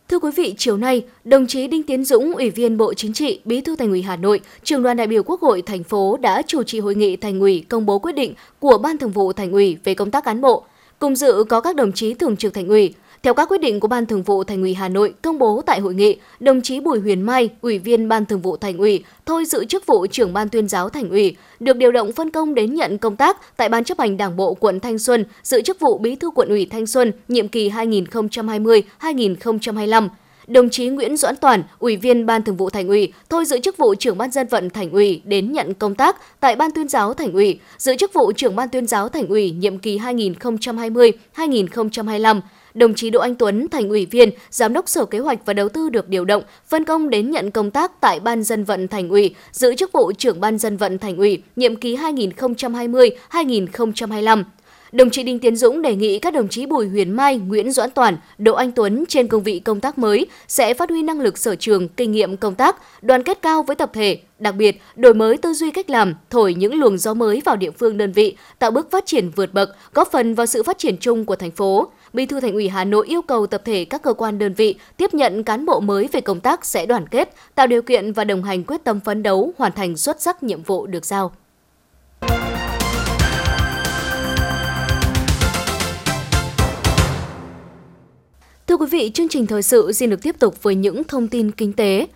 [0.09, 3.41] Thưa quý vị, chiều nay, đồng chí Đinh Tiến Dũng, Ủy viên Bộ Chính trị,
[3.45, 6.41] Bí thư Thành ủy Hà Nội, Trường đoàn đại biểu Quốc hội thành phố đã
[6.47, 9.51] chủ trì hội nghị Thành ủy công bố quyết định của Ban Thường vụ Thành
[9.51, 10.65] ủy về công tác cán bộ.
[10.99, 13.87] Cùng dự có các đồng chí Thường trực Thành ủy, theo các quyết định của
[13.87, 16.99] Ban Thường vụ Thành ủy Hà Nội công bố tại hội nghị, đồng chí Bùi
[16.99, 20.49] Huyền Mai, Ủy viên Ban Thường vụ Thành ủy, thôi giữ chức vụ trưởng Ban
[20.49, 23.83] Tuyên giáo Thành ủy, được điều động phân công đến nhận công tác tại Ban
[23.83, 26.87] chấp hành Đảng bộ quận Thanh Xuân, giữ chức vụ Bí thư quận ủy Thanh
[26.87, 30.09] Xuân, nhiệm kỳ 2020-2025
[30.47, 33.77] đồng chí Nguyễn Doãn Toàn, Ủy viên Ban Thường vụ Thành ủy, thôi giữ chức
[33.77, 37.13] vụ trưởng ban dân vận Thành ủy đến nhận công tác tại Ban Tuyên giáo
[37.13, 42.41] Thành ủy, giữ chức vụ trưởng Ban Tuyên giáo Thành ủy nhiệm kỳ 2020-2025
[42.77, 45.69] đồng chí Đỗ Anh Tuấn, thành ủy viên, giám đốc Sở Kế hoạch và Đầu
[45.69, 49.09] tư được điều động, phân công đến nhận công tác tại Ban dân vận thành
[49.09, 54.43] ủy, giữ chức vụ trưởng Ban dân vận thành ủy, nhiệm kỳ 2020-2025.
[54.91, 57.91] Đồng chí Đinh Tiến Dũng đề nghị các đồng chí Bùi Huyền Mai, Nguyễn Doãn
[57.91, 61.37] Toàn, Đỗ Anh Tuấn trên cương vị công tác mới sẽ phát huy năng lực
[61.37, 65.13] sở trường, kinh nghiệm công tác, đoàn kết cao với tập thể, đặc biệt đổi
[65.13, 68.37] mới tư duy cách làm, thổi những luồng gió mới vào địa phương đơn vị,
[68.59, 71.51] tạo bước phát triển vượt bậc, góp phần vào sự phát triển chung của thành
[71.51, 71.91] phố.
[72.13, 74.75] Bí thư Thành ủy Hà Nội yêu cầu tập thể các cơ quan đơn vị
[74.97, 78.23] tiếp nhận cán bộ mới về công tác sẽ đoàn kết, tạo điều kiện và
[78.23, 81.31] đồng hành quyết tâm phấn đấu hoàn thành xuất sắc nhiệm vụ được giao.
[88.67, 91.51] Thưa quý vị, chương trình thời sự xin được tiếp tục với những thông tin
[91.51, 92.07] kinh tế.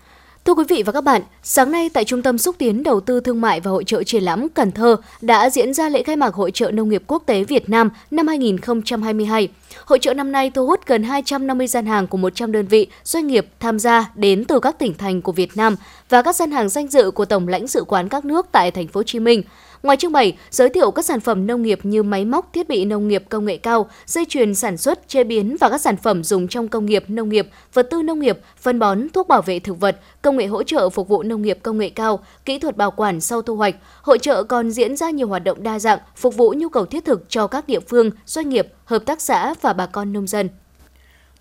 [0.46, 3.20] Thưa quý vị và các bạn, sáng nay tại Trung tâm Xúc tiến Đầu tư
[3.20, 6.34] Thương mại và Hội trợ Triển lãm Cần Thơ đã diễn ra lễ khai mạc
[6.34, 9.48] Hội trợ Nông nghiệp Quốc tế Việt Nam năm 2022.
[9.86, 13.28] Hội trợ năm nay thu hút gần 250 gian hàng của 100 đơn vị, doanh
[13.28, 15.76] nghiệp tham gia đến từ các tỉnh thành của Việt Nam
[16.10, 18.88] và các gian hàng danh dự của Tổng lãnh sự quán các nước tại thành
[18.88, 19.44] phố Hồ Chí Minh.
[19.84, 22.86] Ngoài trưng bày, giới thiệu các sản phẩm nông nghiệp như máy móc, thiết bị
[22.86, 26.24] nông nghiệp công nghệ cao, dây chuyền sản xuất, chế biến và các sản phẩm
[26.24, 29.60] dùng trong công nghiệp, nông nghiệp, vật tư nông nghiệp, phân bón, thuốc bảo vệ
[29.60, 32.78] thực vật, công nghệ hỗ trợ phục vụ nông nghiệp công nghệ cao, kỹ thuật
[32.78, 33.76] bảo quản sau thu hoạch.
[34.02, 37.06] Hội trợ còn diễn ra nhiều hoạt động đa dạng, phục vụ nhu cầu thiết
[37.06, 40.50] thực cho các địa phương, doanh nghiệp, hợp tác xã và bà con nông dân.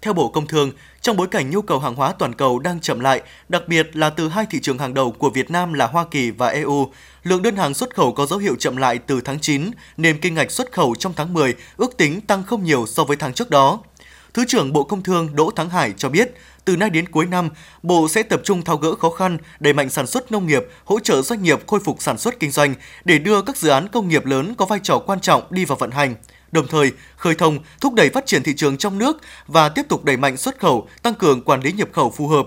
[0.03, 3.01] Theo Bộ Công Thương, trong bối cảnh nhu cầu hàng hóa toàn cầu đang chậm
[3.01, 6.05] lại, đặc biệt là từ hai thị trường hàng đầu của Việt Nam là Hoa
[6.11, 9.41] Kỳ và EU, lượng đơn hàng xuất khẩu có dấu hiệu chậm lại từ tháng
[9.41, 13.05] 9, nên kinh ngạch xuất khẩu trong tháng 10 ước tính tăng không nhiều so
[13.05, 13.79] với tháng trước đó.
[14.35, 16.35] Thứ trưởng Bộ Công Thương Đỗ Thắng Hải cho biết,
[16.65, 17.49] từ nay đến cuối năm,
[17.83, 21.01] Bộ sẽ tập trung tháo gỡ khó khăn, đẩy mạnh sản xuất nông nghiệp, hỗ
[21.01, 24.09] trợ doanh nghiệp khôi phục sản xuất kinh doanh để đưa các dự án công
[24.09, 26.15] nghiệp lớn có vai trò quan trọng đi vào vận hành.
[26.53, 30.05] Đồng thời, khơi thông, thúc đẩy phát triển thị trường trong nước và tiếp tục
[30.05, 32.47] đẩy mạnh xuất khẩu, tăng cường quản lý nhập khẩu phù hợp,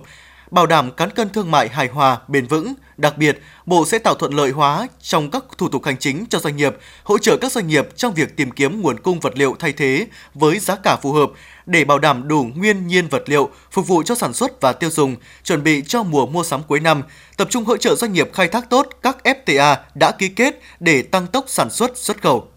[0.52, 2.74] bảo đảm cán cân thương mại hài hòa, bền vững.
[2.98, 6.39] Đặc biệt, Bộ sẽ tạo thuận lợi hóa trong các thủ tục hành chính cho
[6.39, 9.56] doanh nghiệp, hỗ trợ các doanh nghiệp trong việc tìm kiếm nguồn cung vật liệu
[9.60, 11.32] thay thế với giá cả phù hợp
[11.66, 14.89] để bảo đảm đủ nguyên nhiên vật liệu phục vụ cho sản xuất và tiêu
[14.89, 17.04] dùng, chuẩn bị cho mùa mua sắm cuối năm,
[17.38, 21.02] tập trung hỗ trợ doanh nghiệp khai thác tốt các FTA đã ký kết để
[21.02, 22.48] tăng tốc sản xuất xuất khẩu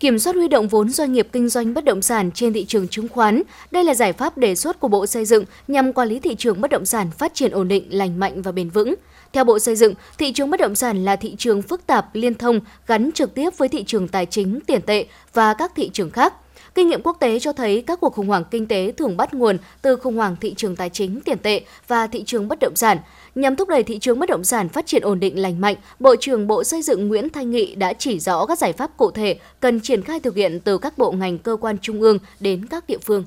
[0.00, 2.88] kiểm soát huy động vốn doanh nghiệp kinh doanh bất động sản trên thị trường
[2.88, 3.42] chứng khoán.
[3.70, 6.60] Đây là giải pháp đề xuất của Bộ Xây dựng nhằm quản lý thị trường
[6.60, 8.94] bất động sản phát triển ổn định, lành mạnh và bền vững.
[9.32, 12.34] Theo Bộ Xây dựng, thị trường bất động sản là thị trường phức tạp, liên
[12.34, 16.10] thông, gắn trực tiếp với thị trường tài chính, tiền tệ và các thị trường
[16.10, 16.34] khác.
[16.74, 19.58] Kinh nghiệm quốc tế cho thấy các cuộc khủng hoảng kinh tế thường bắt nguồn
[19.82, 22.98] từ khủng hoảng thị trường tài chính, tiền tệ và thị trường bất động sản.
[23.34, 26.16] Nhằm thúc đẩy thị trường bất động sản phát triển ổn định lành mạnh, Bộ
[26.20, 29.38] trưởng Bộ Xây dựng Nguyễn Thanh Nghị đã chỉ rõ các giải pháp cụ thể
[29.60, 32.86] cần triển khai thực hiện từ các bộ ngành cơ quan trung ương đến các
[32.86, 33.24] địa phương.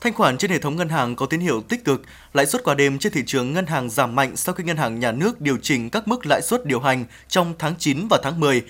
[0.00, 2.02] Thanh khoản trên hệ thống ngân hàng có tín hiệu tích cực,
[2.34, 5.00] lãi suất qua đêm trên thị trường ngân hàng giảm mạnh sau khi ngân hàng
[5.00, 8.40] nhà nước điều chỉnh các mức lãi suất điều hành trong tháng 9 và tháng
[8.40, 8.62] 10.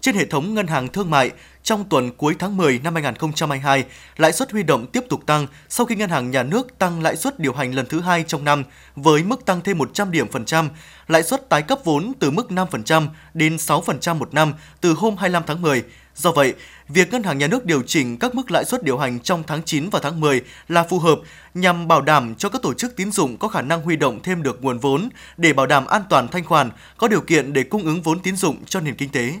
[0.00, 1.30] Trên hệ thống ngân hàng thương mại,
[1.66, 3.84] trong tuần cuối tháng 10 năm 2022,
[4.16, 7.16] lãi suất huy động tiếp tục tăng sau khi ngân hàng nhà nước tăng lãi
[7.16, 8.64] suất điều hành lần thứ hai trong năm
[8.96, 10.68] với mức tăng thêm 100 điểm phần trăm,
[11.08, 15.42] lãi suất tái cấp vốn từ mức 5% đến 6% một năm từ hôm 25
[15.46, 15.84] tháng 10.
[16.14, 16.54] Do vậy,
[16.88, 19.62] việc ngân hàng nhà nước điều chỉnh các mức lãi suất điều hành trong tháng
[19.62, 21.18] 9 và tháng 10 là phù hợp
[21.54, 24.42] nhằm bảo đảm cho các tổ chức tín dụng có khả năng huy động thêm
[24.42, 27.82] được nguồn vốn để bảo đảm an toàn thanh khoản, có điều kiện để cung
[27.82, 29.32] ứng vốn tín dụng cho nền kinh tế.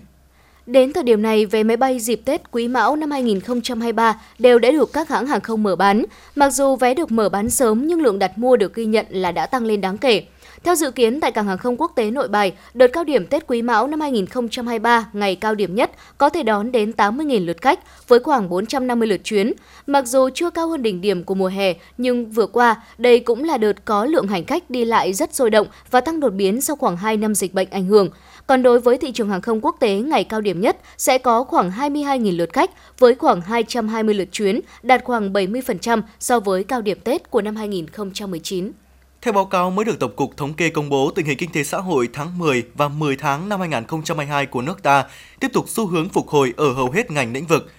[0.66, 4.70] Đến thời điểm này, vé máy bay dịp Tết Quý Mão năm 2023 đều đã
[4.70, 6.04] được các hãng hàng không mở bán.
[6.34, 9.32] Mặc dù vé được mở bán sớm nhưng lượng đặt mua được ghi nhận là
[9.32, 10.22] đã tăng lên đáng kể.
[10.64, 13.46] Theo dự kiến tại cảng hàng không quốc tế Nội Bài, đợt cao điểm Tết
[13.46, 18.08] Quý Mão năm 2023, ngày cao điểm nhất, có thể đón đến 80.000 lượt khách
[18.08, 19.52] với khoảng 450 lượt chuyến.
[19.86, 23.44] Mặc dù chưa cao hơn đỉnh điểm của mùa hè, nhưng vừa qua, đây cũng
[23.44, 26.60] là đợt có lượng hành khách đi lại rất sôi động và tăng đột biến
[26.60, 28.10] sau khoảng 2 năm dịch bệnh ảnh hưởng.
[28.46, 31.44] Còn đối với thị trường hàng không quốc tế, ngày cao điểm nhất sẽ có
[31.44, 36.82] khoảng 22.000 lượt khách với khoảng 220 lượt chuyến, đạt khoảng 70% so với cao
[36.82, 38.72] điểm Tết của năm 2019.
[39.22, 41.64] Theo báo cáo mới được Tổng cục Thống kê công bố, tình hình kinh tế
[41.64, 45.04] xã hội tháng 10 và 10 tháng năm 2022 của nước ta
[45.40, 47.72] tiếp tục xu hướng phục hồi ở hầu hết ngành lĩnh vực.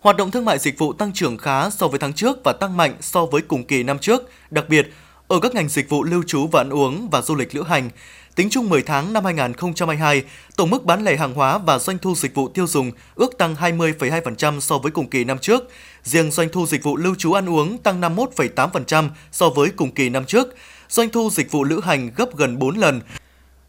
[0.00, 2.76] Hoạt động thương mại dịch vụ tăng trưởng khá so với tháng trước và tăng
[2.76, 4.92] mạnh so với cùng kỳ năm trước, đặc biệt
[5.28, 7.90] ở các ngành dịch vụ lưu trú và ăn uống và du lịch lữ hành.
[8.34, 10.22] Tính chung 10 tháng năm 2022,
[10.56, 13.54] tổng mức bán lẻ hàng hóa và doanh thu dịch vụ tiêu dùng ước tăng
[13.54, 15.70] 20,2% so với cùng kỳ năm trước.
[16.02, 20.08] Riêng doanh thu dịch vụ lưu trú ăn uống tăng 51,8% so với cùng kỳ
[20.08, 20.54] năm trước.
[20.88, 23.00] Doanh thu dịch vụ lữ hành gấp gần 4 lần.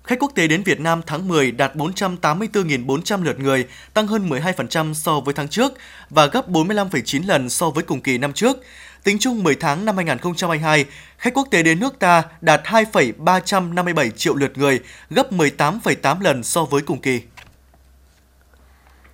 [0.04, 4.94] Khách quốc tế đến Việt Nam tháng 10 đạt 484.400 lượt người, tăng hơn 12%
[4.94, 5.74] so với tháng trước
[6.10, 8.58] và gấp 45,9 lần so với cùng kỳ năm trước.
[9.04, 10.86] Tính chung 10 tháng năm 2022,
[11.18, 16.66] khách quốc tế đến nước ta đạt 2,357 triệu lượt người, gấp 18,8 lần so
[16.66, 17.22] với cùng kỳ.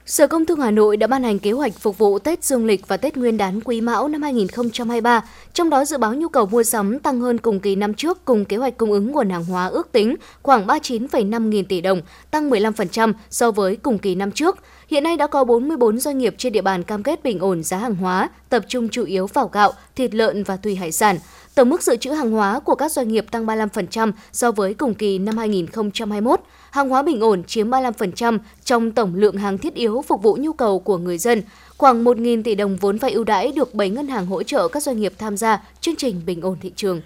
[0.06, 2.88] Sở Công Thương Hà Nội đã ban hành kế hoạch phục vụ Tết Dương lịch
[2.88, 5.22] và Tết Nguyên đán Quý Mão năm 2023,
[5.54, 8.46] trong đó dự báo nhu cầu mua sắm tăng hơn cùng kỳ năm trước cùng
[8.46, 12.50] kế hoạch cung ứng nguồn hàng hóa ước tính khoảng 39,5 nghìn tỷ đồng, tăng
[12.50, 14.58] 15% so với cùng kỳ năm trước.
[14.90, 17.78] Hiện nay đã có 44 doanh nghiệp trên địa bàn cam kết bình ổn giá
[17.78, 21.18] hàng hóa, tập trung chủ yếu vào gạo, thịt lợn và thủy hải sản.
[21.56, 24.94] Tổng mức dự trữ hàng hóa của các doanh nghiệp tăng 35% so với cùng
[24.94, 26.40] kỳ năm 2021.
[26.72, 30.54] Hàng hóa bình ổn chiếm 35% trong tổng lượng hàng thiết yếu phục vụ nhu
[30.54, 31.42] cầu của người dân.
[31.78, 34.84] Khoảng 1.000 tỷ đồng vốn vay ưu đãi được 7 ngân hàng hỗ trợ các
[34.84, 37.02] doanh nghiệp tham gia chương trình bình ổn thị trường.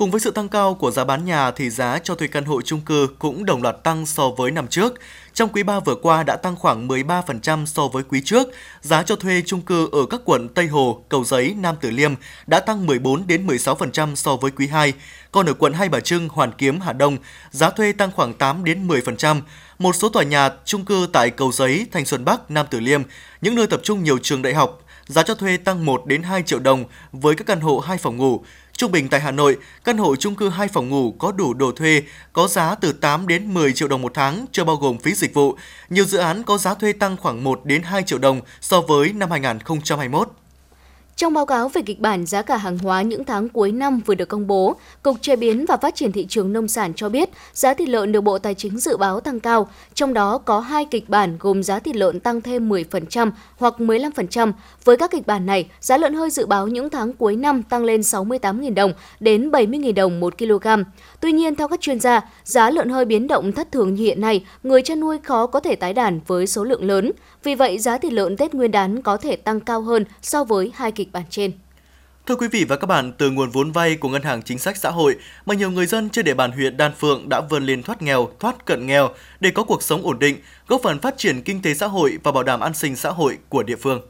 [0.00, 2.62] Cùng với sự tăng cao của giá bán nhà thì giá cho thuê căn hộ
[2.62, 4.94] chung cư cũng đồng loạt tăng so với năm trước.
[5.34, 8.48] Trong quý 3 vừa qua đã tăng khoảng 13% so với quý trước.
[8.80, 12.14] Giá cho thuê chung cư ở các quận Tây Hồ, Cầu Giấy, Nam tử Liêm
[12.46, 14.92] đã tăng 14 đến 16% so với quý 2.
[15.32, 17.16] Còn ở quận Hai Bà Trưng, Hoàn Kiếm, Hà Đông,
[17.50, 19.40] giá thuê tăng khoảng 8 đến 10%.
[19.78, 23.02] Một số tòa nhà chung cư tại Cầu Giấy, Thanh Xuân Bắc, Nam tử Liêm,
[23.40, 26.42] những nơi tập trung nhiều trường đại học, giá cho thuê tăng 1 đến 2
[26.42, 28.44] triệu đồng với các căn hộ 2 phòng ngủ.
[28.80, 31.72] Trung bình tại Hà Nội, căn hộ chung cư 2 phòng ngủ có đủ đồ
[31.72, 35.14] thuê có giá từ 8 đến 10 triệu đồng một tháng chưa bao gồm phí
[35.14, 35.56] dịch vụ.
[35.90, 39.12] Nhiều dự án có giá thuê tăng khoảng 1 đến 2 triệu đồng so với
[39.12, 40.28] năm 2021.
[41.20, 44.14] Trong báo cáo về kịch bản giá cả hàng hóa những tháng cuối năm vừa
[44.14, 47.30] được công bố, Cục Chế biến và Phát triển thị trường nông sản cho biết
[47.52, 50.84] giá thịt lợn được Bộ Tài chính dự báo tăng cao, trong đó có hai
[50.84, 54.52] kịch bản gồm giá thịt lợn tăng thêm 10% hoặc 15%.
[54.84, 57.84] Với các kịch bản này, giá lợn hơi dự báo những tháng cuối năm tăng
[57.84, 60.66] lên 68.000 đồng đến 70.000 đồng một kg.
[61.20, 64.20] Tuy nhiên, theo các chuyên gia, giá lợn hơi biến động thất thường như hiện
[64.20, 67.12] nay, người chăn nuôi khó có thể tái đàn với số lượng lớn.
[67.42, 70.72] Vì vậy, giá thịt lợn Tết Nguyên đán có thể tăng cao hơn so với
[70.74, 71.52] hai kịch bản trên.
[72.26, 74.76] Thưa quý vị và các bạn, từ nguồn vốn vay của Ngân hàng Chính sách
[74.76, 77.82] Xã hội mà nhiều người dân trên địa bàn huyện Đan Phượng đã vươn lên
[77.82, 79.08] thoát nghèo, thoát cận nghèo
[79.40, 80.36] để có cuộc sống ổn định,
[80.68, 83.38] góp phần phát triển kinh tế xã hội và bảo đảm an sinh xã hội
[83.48, 84.00] của địa phương.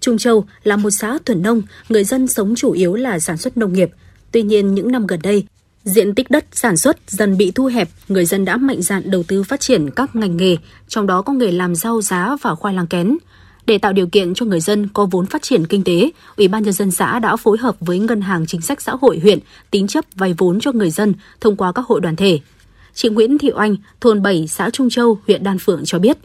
[0.00, 3.56] Trung Châu là một xã thuần nông, người dân sống chủ yếu là sản xuất
[3.56, 3.90] nông nghiệp.
[4.32, 5.44] Tuy nhiên, những năm gần đây,
[5.88, 9.22] diện tích đất sản xuất dần bị thu hẹp, người dân đã mạnh dạn đầu
[9.22, 10.56] tư phát triển các ngành nghề,
[10.88, 13.16] trong đó có nghề làm rau giá và khoai lang kén.
[13.66, 16.62] Để tạo điều kiện cho người dân có vốn phát triển kinh tế, Ủy ban
[16.62, 19.38] nhân dân xã đã phối hợp với Ngân hàng Chính sách Xã hội huyện
[19.70, 22.40] tín chấp vay vốn cho người dân thông qua các hội đoàn thể.
[22.94, 26.18] Chị Nguyễn Thị Oanh, thôn 7, xã Trung Châu, huyện Đan Phượng cho biết,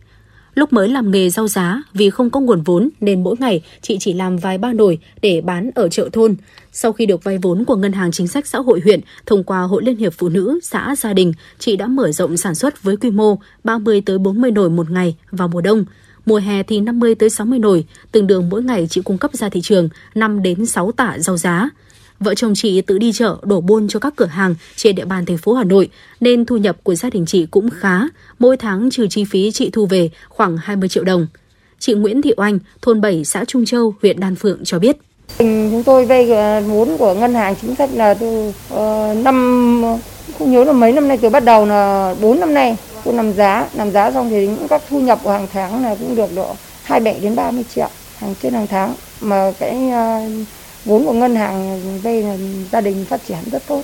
[0.55, 3.97] Lúc mới làm nghề rau giá vì không có nguồn vốn nên mỗi ngày chị
[3.99, 6.35] chỉ làm vài ba nồi để bán ở chợ thôn.
[6.71, 9.61] Sau khi được vay vốn của Ngân hàng Chính sách Xã hội huyện thông qua
[9.61, 12.97] Hội Liên hiệp Phụ nữ xã gia đình, chị đã mở rộng sản xuất với
[12.97, 15.85] quy mô 30 tới 40 nồi một ngày vào mùa đông.
[16.25, 19.49] Mùa hè thì 50 tới 60 nồi, tương đương mỗi ngày chị cung cấp ra
[19.49, 21.69] thị trường 5 đến 6 tạ rau giá.
[22.19, 25.25] Vợ chồng chị tự đi chợ đổ buôn cho các cửa hàng trên địa bàn
[25.25, 27.99] thành phố Hà Nội nên thu nhập của gia đình chị cũng khá,
[28.39, 31.27] mỗi tháng trừ chi phí chị thu về khoảng 20 triệu đồng.
[31.79, 34.97] Chị Nguyễn Thị Oanh, thôn 7, xã Trung Châu, huyện Đan Phượng cho biết.
[35.37, 39.83] Chúng tôi vay ờ, vốn của ngân hàng chính sách là từ uh, năm
[40.39, 43.33] không nhớ là mấy năm nay từ bắt đầu là 4 năm nay tôi làm
[43.33, 46.35] giá làm giá xong thì những các thu nhập của hàng tháng là cũng được
[46.35, 50.47] độ 27 đến 30 triệu hàng trên hàng tháng mà cái uh,
[50.85, 52.37] vốn của ngân hàng đây là
[52.71, 53.83] gia đình phát triển rất tốt.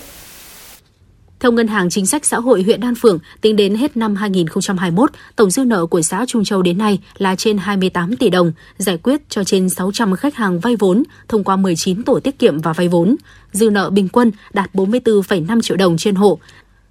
[1.39, 5.09] Theo Ngân hàng Chính sách Xã hội huyện Đan Phượng, tính đến hết năm 2021,
[5.35, 8.97] tổng dư nợ của xã Trung Châu đến nay là trên 28 tỷ đồng, giải
[8.97, 12.73] quyết cho trên 600 khách hàng vay vốn thông qua 19 tổ tiết kiệm và
[12.73, 13.15] vay vốn.
[13.51, 16.39] Dư nợ bình quân đạt 44,5 triệu đồng trên hộ.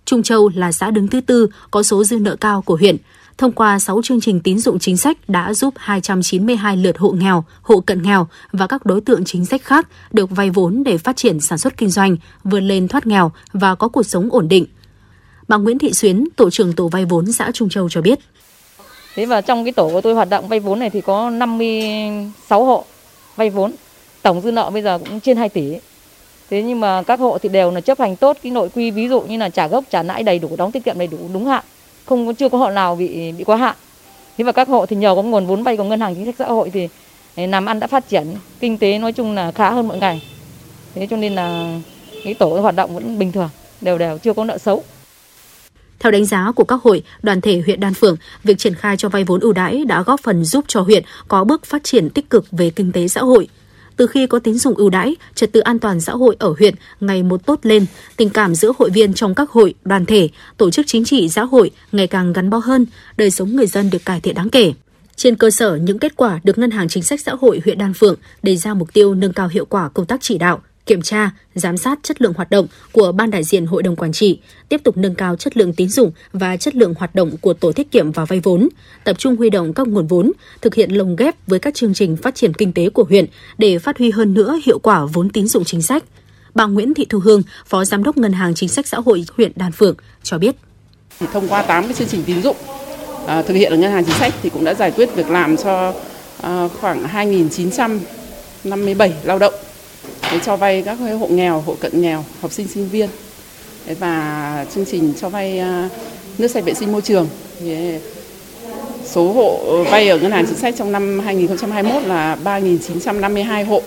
[0.04, 2.96] Trung Châu là xã đứng thứ tư có số dư nợ cao của huyện
[3.38, 7.44] thông qua 6 chương trình tín dụng chính sách đã giúp 292 lượt hộ nghèo,
[7.62, 11.16] hộ cận nghèo và các đối tượng chính sách khác được vay vốn để phát
[11.16, 14.66] triển sản xuất kinh doanh, vươn lên thoát nghèo và có cuộc sống ổn định.
[15.48, 18.18] Bà Nguyễn Thị Xuyến, tổ trưởng tổ vay vốn xã Trung Châu cho biết.
[19.14, 22.64] Thế và trong cái tổ của tôi hoạt động vay vốn này thì có 56
[22.64, 22.84] hộ
[23.36, 23.72] vay vốn.
[24.22, 25.74] Tổng dư nợ bây giờ cũng trên 2 tỷ.
[26.50, 29.08] Thế nhưng mà các hộ thì đều là chấp hành tốt cái nội quy ví
[29.08, 31.46] dụ như là trả gốc, trả lãi đầy đủ, đóng tiết kiệm đầy đủ đúng
[31.46, 31.64] hạn
[32.08, 33.76] không chưa có hộ nào bị bị quá hạn.
[34.38, 36.34] Thế và các hộ thì nhờ có nguồn vốn vay của ngân hàng chính sách
[36.38, 36.88] xã hội thì
[37.36, 38.26] làm ăn đã phát triển
[38.60, 40.22] kinh tế nói chung là khá hơn mọi ngày.
[40.94, 41.78] Thế cho nên là
[42.24, 44.84] cái tổ hoạt động vẫn bình thường đều đều chưa có nợ xấu.
[45.98, 49.08] Theo đánh giá của các hội, đoàn thể huyện Đan Phượng, việc triển khai cho
[49.08, 52.30] vay vốn ưu đãi đã góp phần giúp cho huyện có bước phát triển tích
[52.30, 53.48] cực về kinh tế xã hội.
[53.98, 56.74] Từ khi có tín dụng ưu đãi, trật tự an toàn xã hội ở huyện
[57.00, 60.70] ngày một tốt lên, tình cảm giữa hội viên trong các hội, đoàn thể, tổ
[60.70, 64.04] chức chính trị xã hội ngày càng gắn bó hơn, đời sống người dân được
[64.04, 64.72] cải thiện đáng kể.
[65.16, 67.94] Trên cơ sở những kết quả được Ngân hàng Chính sách Xã hội huyện Đan
[67.94, 71.30] Phượng đề ra mục tiêu nâng cao hiệu quả công tác chỉ đạo, kiểm tra,
[71.54, 74.80] giám sát chất lượng hoạt động của ban đại diện hội đồng quản trị, tiếp
[74.84, 77.90] tục nâng cao chất lượng tín dụng và chất lượng hoạt động của tổ tiết
[77.90, 78.68] kiệm và vay vốn,
[79.04, 82.16] tập trung huy động các nguồn vốn, thực hiện lồng ghép với các chương trình
[82.16, 83.26] phát triển kinh tế của huyện
[83.58, 86.04] để phát huy hơn nữa hiệu quả vốn tín dụng chính sách.
[86.54, 89.52] Bà Nguyễn Thị Thu Hương, Phó Giám đốc Ngân hàng Chính sách Xã hội huyện
[89.56, 90.56] Đan Phượng cho biết.
[91.32, 92.56] Thông qua 8 cái chương trình tín dụng
[93.26, 95.56] à, thực hiện ở Ngân hàng Chính sách thì cũng đã giải quyết việc làm
[95.56, 95.94] cho
[96.42, 99.54] à, khoảng 2.957 lao động
[100.32, 103.08] để cho vay các hộ nghèo, hộ cận nghèo, học sinh sinh viên
[103.98, 105.88] và chương trình cho vay à,
[106.38, 107.28] nước sạch vệ sinh môi trường.
[107.60, 107.98] À,
[109.04, 113.82] số hộ vay ở ngân hàng chính sách trong năm 2021 là 3.952 hộ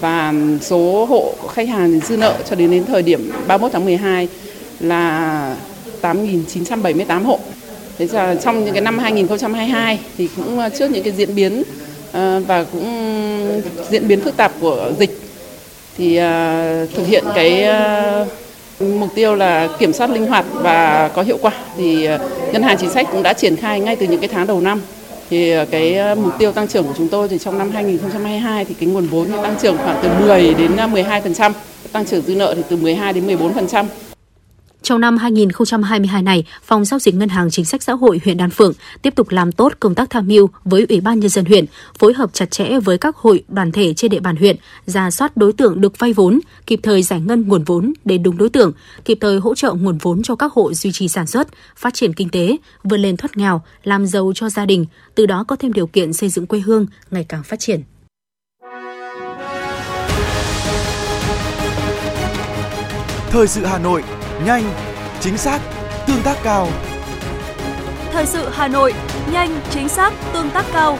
[0.00, 4.28] và số hộ khách hàng dư nợ cho đến đến thời điểm 31 tháng 12
[4.80, 5.56] là
[6.02, 7.38] 8.978 hộ.
[7.98, 11.62] Thế là trong những cái năm 2022 thì cũng à, trước những cái diễn biến
[12.46, 15.23] và cũng diễn biến phức tạp của dịch
[15.98, 18.24] thì à, thực hiện cái à,
[18.80, 22.18] mục tiêu là kiểm soát linh hoạt và có hiệu quả thì à,
[22.52, 24.80] ngân hàng chính sách cũng đã triển khai ngay từ những cái tháng đầu năm
[25.30, 28.88] thì cái mục tiêu tăng trưởng của chúng tôi thì trong năm 2022 thì cái
[28.88, 31.52] nguồn vốn tăng trưởng khoảng từ 10 đến 12%,
[31.92, 33.84] tăng trưởng dư nợ thì từ 12 đến 14%.
[34.84, 38.50] Trong năm 2022 này, Phòng Giao dịch Ngân hàng Chính sách Xã hội huyện Đan
[38.50, 38.72] Phượng
[39.02, 41.64] tiếp tục làm tốt công tác tham mưu với Ủy ban Nhân dân huyện,
[41.98, 44.56] phối hợp chặt chẽ với các hội đoàn thể trên địa bàn huyện,
[44.86, 48.38] ra soát đối tượng được vay vốn, kịp thời giải ngân nguồn vốn đến đúng
[48.38, 48.72] đối tượng,
[49.04, 52.12] kịp thời hỗ trợ nguồn vốn cho các hộ duy trì sản xuất, phát triển
[52.12, 55.72] kinh tế, vươn lên thoát nghèo, làm giàu cho gia đình, từ đó có thêm
[55.72, 57.82] điều kiện xây dựng quê hương ngày càng phát triển.
[63.30, 64.02] Thời sự Hà Nội,
[64.46, 64.64] nhanh,
[65.20, 65.60] chính xác,
[66.06, 66.68] tương tác cao.
[68.12, 68.94] Thời sự Hà Nội,
[69.32, 70.98] nhanh, chính xác, tương tác cao.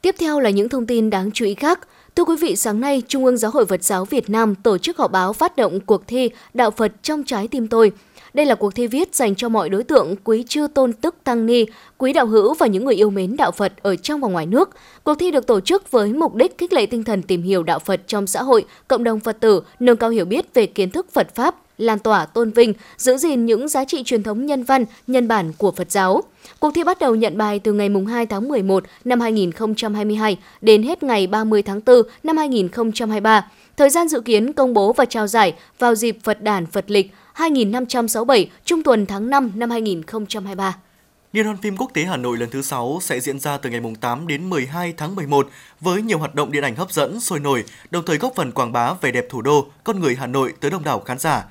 [0.00, 1.80] Tiếp theo là những thông tin đáng chú ý khác.
[2.16, 4.98] Thưa quý vị, sáng nay, Trung ương Giáo hội Phật giáo Việt Nam tổ chức
[4.98, 7.92] họp báo phát động cuộc thi Đạo Phật trong trái tim tôi.
[8.34, 11.46] Đây là cuộc thi viết dành cho mọi đối tượng quý chư tôn tức tăng
[11.46, 11.64] ni,
[11.98, 14.70] quý đạo hữu và những người yêu mến đạo Phật ở trong và ngoài nước.
[15.04, 17.78] Cuộc thi được tổ chức với mục đích khích lệ tinh thần tìm hiểu đạo
[17.78, 21.06] Phật trong xã hội, cộng đồng Phật tử, nâng cao hiểu biết về kiến thức
[21.12, 24.84] Phật Pháp, lan tỏa tôn vinh, giữ gìn những giá trị truyền thống nhân văn,
[25.06, 26.22] nhân bản của Phật giáo.
[26.60, 31.02] Cuộc thi bắt đầu nhận bài từ ngày 2 tháng 11 năm 2022 đến hết
[31.02, 33.50] ngày 30 tháng 4 năm 2023.
[33.76, 37.10] Thời gian dự kiến công bố và trao giải vào dịp Phật đản Phật lịch
[37.32, 40.76] 2567 trung tuần tháng 5 năm 2023.
[41.34, 43.80] Liên hoan phim quốc tế Hà Nội lần thứ 6 sẽ diễn ra từ ngày
[44.00, 45.48] 8 đến 12 tháng 11
[45.80, 48.72] với nhiều hoạt động điện ảnh hấp dẫn, sôi nổi, đồng thời góp phần quảng
[48.72, 51.44] bá vẻ đẹp thủ đô, con người Hà Nội tới đông đảo khán giả.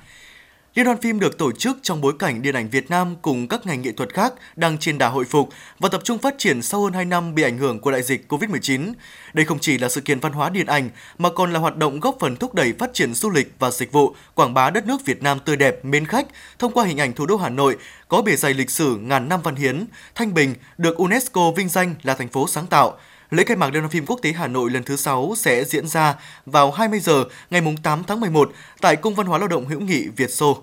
[0.74, 3.66] Liên hoan phim được tổ chức trong bối cảnh điện ảnh Việt Nam cùng các
[3.66, 5.48] ngành nghệ thuật khác đang trên đà hồi phục
[5.78, 8.32] và tập trung phát triển sau hơn 2 năm bị ảnh hưởng của đại dịch
[8.32, 8.92] COVID-19.
[9.32, 12.00] Đây không chỉ là sự kiện văn hóa điện ảnh mà còn là hoạt động
[12.00, 15.04] góp phần thúc đẩy phát triển du lịch và dịch vụ, quảng bá đất nước
[15.04, 16.26] Việt Nam tươi đẹp, mến khách
[16.58, 17.76] thông qua hình ảnh thủ đô Hà Nội
[18.08, 21.94] có bề dày lịch sử ngàn năm văn hiến, Thanh Bình được UNESCO vinh danh
[22.02, 22.98] là thành phố sáng tạo.
[23.30, 25.86] Lễ khai mạc Liên hoan phim quốc tế Hà Nội lần thứ 6 sẽ diễn
[25.86, 26.14] ra
[26.46, 30.08] vào 20 giờ ngày 8 tháng 11 tại Cung văn hóa lao động hữu nghị
[30.16, 30.62] Việt Xô.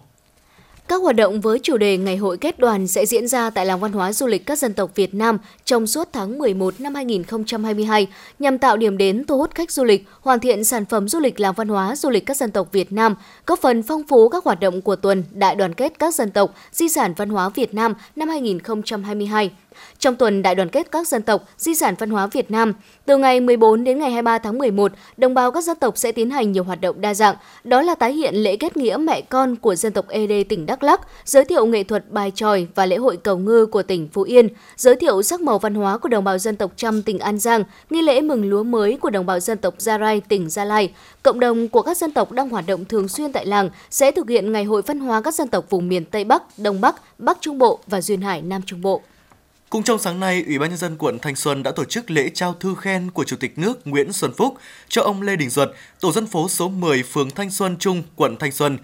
[0.87, 3.79] Các hoạt động với chủ đề Ngày hội kết đoàn sẽ diễn ra tại Làng
[3.79, 8.07] Văn hóa Du lịch các dân tộc Việt Nam trong suốt tháng 11 năm 2022
[8.39, 11.39] nhằm tạo điểm đến thu hút khách du lịch, hoàn thiện sản phẩm du lịch
[11.39, 14.43] làng văn hóa du lịch các dân tộc Việt Nam, góp phần phong phú các
[14.45, 17.73] hoạt động của tuần Đại đoàn kết các dân tộc, di sản văn hóa Việt
[17.73, 19.51] Nam năm 2022.
[19.99, 22.73] Trong tuần Đại đoàn kết các dân tộc, di sản văn hóa Việt Nam,
[23.05, 26.29] từ ngày 14 đến ngày 23 tháng 11, đồng bào các dân tộc sẽ tiến
[26.29, 27.35] hành nhiều hoạt động đa dạng.
[27.63, 30.83] Đó là tái hiện lễ kết nghĩa mẹ con của dân tộc ED tỉnh Đắk
[30.83, 34.21] Lắk, giới thiệu nghệ thuật bài tròi và lễ hội cầu ngư của tỉnh Phú
[34.21, 37.39] Yên, giới thiệu sắc màu văn hóa của đồng bào dân tộc Chăm tỉnh An
[37.39, 40.65] Giang, nghi lễ mừng lúa mới của đồng bào dân tộc Gia Rai tỉnh Gia
[40.65, 40.93] Lai.
[41.23, 44.29] Cộng đồng của các dân tộc đang hoạt động thường xuyên tại làng sẽ thực
[44.29, 47.37] hiện ngày hội văn hóa các dân tộc vùng miền Tây Bắc, Đông Bắc, Bắc
[47.41, 49.01] Trung Bộ và Duyên Hải Nam Trung Bộ.
[49.71, 52.29] Cùng trong sáng nay, Ủy ban nhân dân quận Thanh Xuân đã tổ chức lễ
[52.33, 54.57] trao thư khen của Chủ tịch nước Nguyễn Xuân Phúc
[54.87, 58.37] cho ông Lê Đình Duật, tổ dân phố số 10 phường Thanh Xuân Trung, quận
[58.37, 58.77] Thanh Xuân.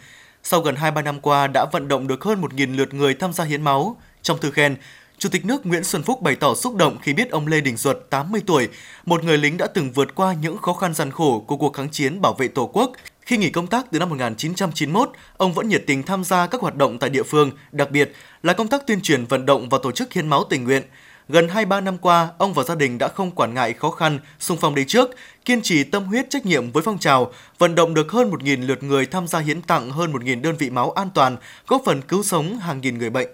[0.44, 3.44] Sau gần 2-3 năm qua đã vận động được hơn 1.000 lượt người tham gia
[3.44, 3.98] hiến máu.
[4.22, 4.76] Trong thư khen,
[5.20, 7.78] Chủ tịch nước Nguyễn Xuân Phúc bày tỏ xúc động khi biết ông Lê Đình
[7.78, 8.70] Duật, 80 tuổi,
[9.06, 11.90] một người lính đã từng vượt qua những khó khăn gian khổ của cuộc kháng
[11.90, 12.92] chiến bảo vệ Tổ quốc.
[13.22, 16.76] Khi nghỉ công tác từ năm 1991, ông vẫn nhiệt tình tham gia các hoạt
[16.76, 18.12] động tại địa phương, đặc biệt
[18.44, 20.84] là công tác tuyên truyền vận động và tổ chức hiến máu tình nguyện.
[21.30, 24.58] Gần 2-3 năm qua, ông và gia đình đã không quản ngại khó khăn, xung
[24.58, 25.10] phong đi trước,
[25.46, 28.84] kiên trì tâm huyết trách nhiệm với phong trào, vận động được hơn 1.000 lượt
[28.84, 31.38] người tham gia hiến tặng hơn 1.000 đơn vị máu an toàn,
[31.68, 33.28] góp phần cứu sống hàng nghìn người bệnh.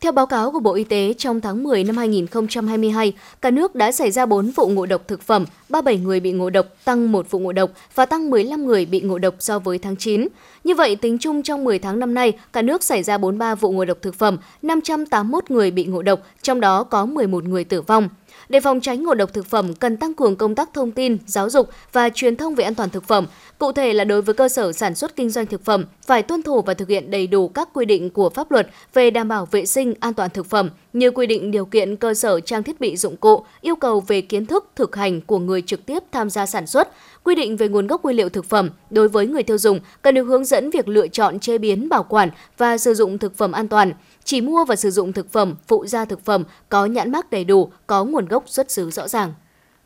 [0.00, 3.92] Theo báo cáo của Bộ Y tế, trong tháng 10 năm 2022, cả nước đã
[3.92, 7.30] xảy ra 4 vụ ngộ độc thực phẩm, 37 người bị ngộ độc, tăng 1
[7.30, 10.28] vụ ngộ độc và tăng 15 người bị ngộ độc so với tháng 9.
[10.64, 13.72] Như vậy, tính chung trong 10 tháng năm nay, cả nước xảy ra 43 vụ
[13.72, 17.82] ngộ độc thực phẩm, 581 người bị ngộ độc, trong đó có 11 người tử
[17.82, 18.08] vong.
[18.48, 21.50] Để phòng tránh ngộ độc thực phẩm, cần tăng cường công tác thông tin, giáo
[21.50, 23.26] dục và truyền thông về an toàn thực phẩm.
[23.58, 26.42] Cụ thể là đối với cơ sở sản xuất kinh doanh thực phẩm, phải tuân
[26.42, 29.46] thủ và thực hiện đầy đủ các quy định của pháp luật về đảm bảo
[29.46, 32.80] vệ sinh an toàn thực phẩm như quy định điều kiện cơ sở trang thiết
[32.80, 36.30] bị dụng cụ, yêu cầu về kiến thức thực hành của người trực tiếp tham
[36.30, 36.88] gia sản xuất,
[37.24, 40.14] quy định về nguồn gốc nguyên liệu thực phẩm đối với người tiêu dùng cần
[40.14, 42.28] được hướng dẫn việc lựa chọn chế biến, bảo quản
[42.58, 43.92] và sử dụng thực phẩm an toàn
[44.24, 47.44] chỉ mua và sử dụng thực phẩm, phụ gia thực phẩm có nhãn mác đầy
[47.44, 49.34] đủ, có nguồn gốc xuất xứ rõ ràng.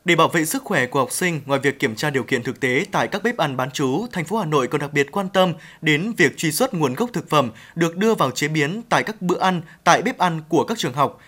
[0.05, 2.61] Để bảo vệ sức khỏe của học sinh, ngoài việc kiểm tra điều kiện thực
[2.61, 5.28] tế tại các bếp ăn bán trú, thành phố Hà Nội còn đặc biệt quan
[5.28, 9.03] tâm đến việc truy xuất nguồn gốc thực phẩm được đưa vào chế biến tại
[9.03, 11.20] các bữa ăn tại bếp ăn của các trường học.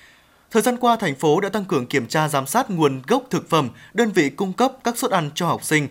[0.51, 3.51] Thời gian qua, thành phố đã tăng cường kiểm tra giám sát nguồn gốc thực
[3.51, 5.89] phẩm, đơn vị cung cấp các suất ăn cho học sinh.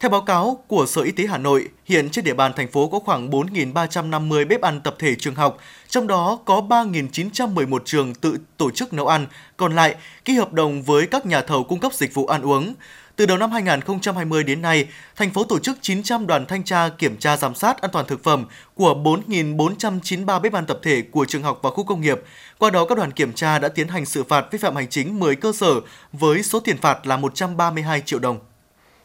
[0.00, 2.88] Theo báo cáo của Sở Y tế Hà Nội, hiện trên địa bàn thành phố
[2.88, 8.38] có khoảng 4.350 bếp ăn tập thể trường học, trong đó có 3.911 trường tự
[8.56, 9.26] tổ chức nấu ăn,
[9.56, 9.94] còn lại
[10.24, 12.74] ký hợp đồng với các nhà thầu cung cấp dịch vụ ăn uống.
[13.16, 17.16] Từ đầu năm 2020 đến nay, thành phố tổ chức 900 đoàn thanh tra kiểm
[17.16, 21.42] tra giám sát an toàn thực phẩm của 4.493 bếp ăn tập thể của trường
[21.42, 22.22] học và khu công nghiệp.
[22.58, 25.20] Qua đó, các đoàn kiểm tra đã tiến hành xử phạt vi phạm hành chính
[25.20, 25.80] 10 cơ sở
[26.12, 28.38] với số tiền phạt là 132 triệu đồng.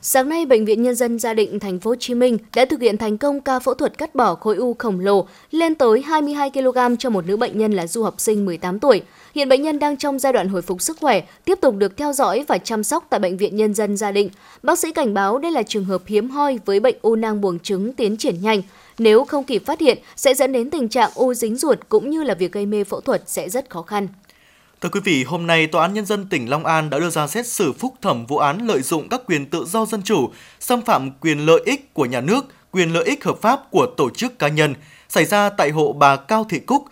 [0.03, 2.81] Sáng nay, Bệnh viện Nhân dân Gia Định, Thành phố Hồ Chí Minh đã thực
[2.81, 6.49] hiện thành công ca phẫu thuật cắt bỏ khối u khổng lồ lên tới 22
[6.49, 9.01] kg cho một nữ bệnh nhân là du học sinh 18 tuổi.
[9.35, 12.13] Hiện bệnh nhân đang trong giai đoạn hồi phục sức khỏe, tiếp tục được theo
[12.13, 14.29] dõi và chăm sóc tại Bệnh viện Nhân dân Gia Định.
[14.63, 17.59] Bác sĩ cảnh báo đây là trường hợp hiếm hoi với bệnh u nang buồng
[17.59, 18.61] trứng tiến triển nhanh.
[18.97, 22.23] Nếu không kịp phát hiện, sẽ dẫn đến tình trạng u dính ruột cũng như
[22.23, 24.07] là việc gây mê phẫu thuật sẽ rất khó khăn.
[24.81, 27.27] Thưa quý vị, hôm nay Tòa án Nhân dân tỉnh Long An đã đưa ra
[27.27, 30.81] xét xử phúc thẩm vụ án lợi dụng các quyền tự do dân chủ, xâm
[30.81, 34.39] phạm quyền lợi ích của nhà nước, quyền lợi ích hợp pháp của tổ chức
[34.39, 34.75] cá nhân,
[35.09, 36.85] xảy ra tại hộ bà Cao Thị Cúc,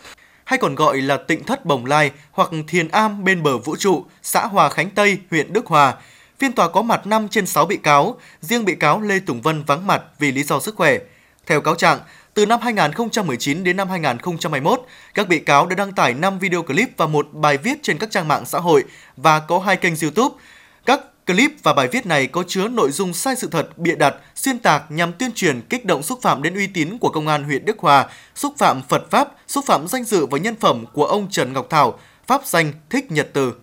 [0.43, 4.05] hay còn gọi là tịnh thất Bồng Lai hoặc Thiền Am bên bờ vũ trụ,
[4.23, 5.95] xã Hòa Khánh Tây, huyện Đức Hòa.
[6.39, 9.63] Phiên tòa có mặt 5 trên 6 bị cáo, riêng bị cáo Lê Tùng Vân
[9.63, 10.97] vắng mặt vì lý do sức khỏe.
[11.45, 11.99] Theo cáo trạng,
[12.39, 14.81] từ năm 2019 đến năm 2021,
[15.13, 18.11] các bị cáo đã đăng tải 5 video clip và một bài viết trên các
[18.11, 18.83] trang mạng xã hội
[19.17, 20.35] và có hai kênh YouTube.
[20.85, 24.15] Các clip và bài viết này có chứa nội dung sai sự thật, bịa đặt,
[24.35, 27.43] xuyên tạc nhằm tuyên truyền kích động xúc phạm đến uy tín của công an
[27.43, 31.05] huyện Đức Hòa, xúc phạm Phật pháp, xúc phạm danh dự và nhân phẩm của
[31.05, 33.53] ông Trần Ngọc Thảo, pháp danh Thích Nhật Từ.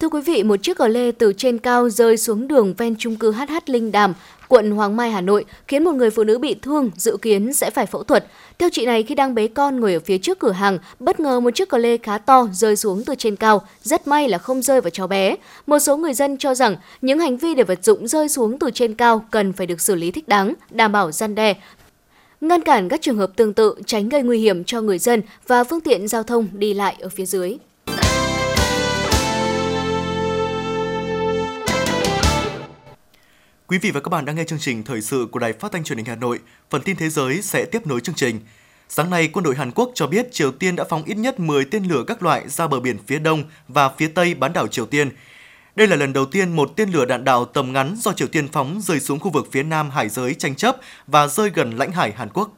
[0.00, 3.16] Thưa quý vị, một chiếc cờ lê từ trên cao rơi xuống đường ven trung
[3.16, 4.14] cư HH Linh Đàm,
[4.48, 7.70] quận Hoàng Mai, Hà Nội, khiến một người phụ nữ bị thương, dự kiến sẽ
[7.70, 8.26] phải phẫu thuật.
[8.58, 11.40] Theo chị này, khi đang bế con ngồi ở phía trước cửa hàng, bất ngờ
[11.40, 14.62] một chiếc cờ lê khá to rơi xuống từ trên cao, rất may là không
[14.62, 15.36] rơi vào cháu bé.
[15.66, 18.70] Một số người dân cho rằng những hành vi để vật dụng rơi xuống từ
[18.70, 21.54] trên cao cần phải được xử lý thích đáng, đảm bảo gian đe,
[22.40, 25.64] ngăn cản các trường hợp tương tự, tránh gây nguy hiểm cho người dân và
[25.64, 27.56] phương tiện giao thông đi lại ở phía dưới.
[33.68, 35.84] Quý vị và các bạn đang nghe chương trình thời sự của Đài Phát thanh
[35.84, 36.40] Truyền hình Hà Nội.
[36.70, 38.40] Phần tin thế giới sẽ tiếp nối chương trình.
[38.88, 41.64] Sáng nay, quân đội Hàn Quốc cho biết Triều Tiên đã phóng ít nhất 10
[41.64, 44.86] tên lửa các loại ra bờ biển phía đông và phía tây bán đảo Triều
[44.86, 45.10] Tiên.
[45.76, 48.48] Đây là lần đầu tiên một tên lửa đạn đạo tầm ngắn do Triều Tiên
[48.48, 51.92] phóng rơi xuống khu vực phía nam hải giới tranh chấp và rơi gần lãnh
[51.92, 52.50] hải Hàn Quốc.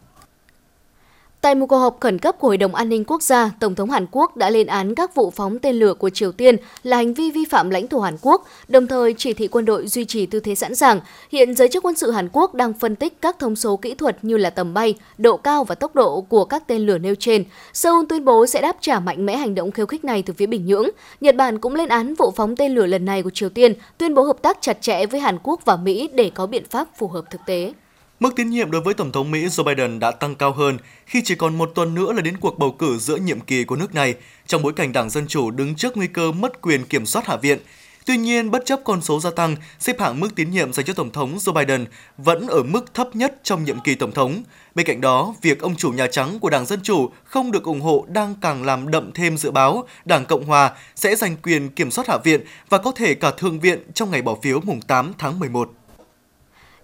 [1.40, 3.90] Tại một cuộc họp khẩn cấp của Hội đồng An ninh Quốc gia, Tổng thống
[3.90, 7.14] Hàn Quốc đã lên án các vụ phóng tên lửa của Triều Tiên là hành
[7.14, 10.26] vi vi phạm lãnh thổ Hàn Quốc, đồng thời chỉ thị quân đội duy trì
[10.26, 11.00] tư thế sẵn sàng.
[11.32, 14.16] Hiện giới chức quân sự Hàn Quốc đang phân tích các thông số kỹ thuật
[14.22, 17.44] như là tầm bay, độ cao và tốc độ của các tên lửa nêu trên.
[17.72, 20.46] Seoul tuyên bố sẽ đáp trả mạnh mẽ hành động khiêu khích này từ phía
[20.46, 20.88] Bình Nhưỡng.
[21.20, 24.14] Nhật Bản cũng lên án vụ phóng tên lửa lần này của Triều Tiên, tuyên
[24.14, 27.08] bố hợp tác chặt chẽ với Hàn Quốc và Mỹ để có biện pháp phù
[27.08, 27.72] hợp thực tế.
[28.20, 31.22] Mức tín nhiệm đối với Tổng thống Mỹ Joe Biden đã tăng cao hơn khi
[31.24, 33.94] chỉ còn một tuần nữa là đến cuộc bầu cử giữa nhiệm kỳ của nước
[33.94, 34.14] này,
[34.46, 37.36] trong bối cảnh Đảng Dân Chủ đứng trước nguy cơ mất quyền kiểm soát Hạ
[37.36, 37.58] viện.
[38.06, 40.92] Tuy nhiên, bất chấp con số gia tăng, xếp hạng mức tín nhiệm dành cho
[40.92, 41.86] Tổng thống Joe Biden
[42.18, 44.42] vẫn ở mức thấp nhất trong nhiệm kỳ Tổng thống.
[44.74, 47.80] Bên cạnh đó, việc ông chủ Nhà Trắng của Đảng Dân Chủ không được ủng
[47.80, 51.90] hộ đang càng làm đậm thêm dự báo Đảng Cộng Hòa sẽ giành quyền kiểm
[51.90, 55.12] soát Hạ viện và có thể cả Thượng viện trong ngày bỏ phiếu mùng 8
[55.18, 55.77] tháng 11.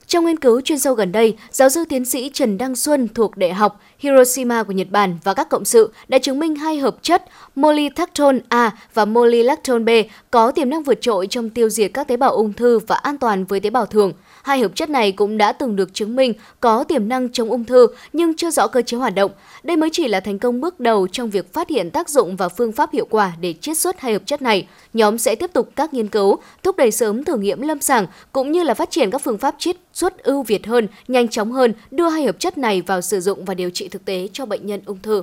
[0.07, 3.36] Trong nghiên cứu chuyên sâu gần đây, giáo sư tiến sĩ Trần Đăng Xuân thuộc
[3.36, 6.96] Đại học Hiroshima của Nhật Bản và các cộng sự đã chứng minh hai hợp
[7.02, 7.24] chất
[7.55, 9.88] molylactone A và molylactone B
[10.30, 13.18] có tiềm năng vượt trội trong tiêu diệt các tế bào ung thư và an
[13.18, 14.12] toàn với tế bào thường.
[14.45, 17.64] Hai hợp chất này cũng đã từng được chứng minh có tiềm năng chống ung
[17.64, 19.30] thư nhưng chưa rõ cơ chế hoạt động.
[19.62, 22.49] Đây mới chỉ là thành công bước đầu trong việc phát hiện tác dụng và
[22.49, 24.66] phương pháp hiệu quả để chiết xuất hai hợp chất này.
[24.92, 28.53] Nhóm sẽ tiếp tục các nghiên cứu, thúc đẩy sớm thử nghiệm lâm sàng cũng
[28.53, 31.72] như là phát triển các phương pháp chiết xuất ưu việt hơn, nhanh chóng hơn,
[31.90, 34.66] đưa hai hợp chất này vào sử dụng và điều trị thực tế cho bệnh
[34.66, 35.22] nhân ung thư.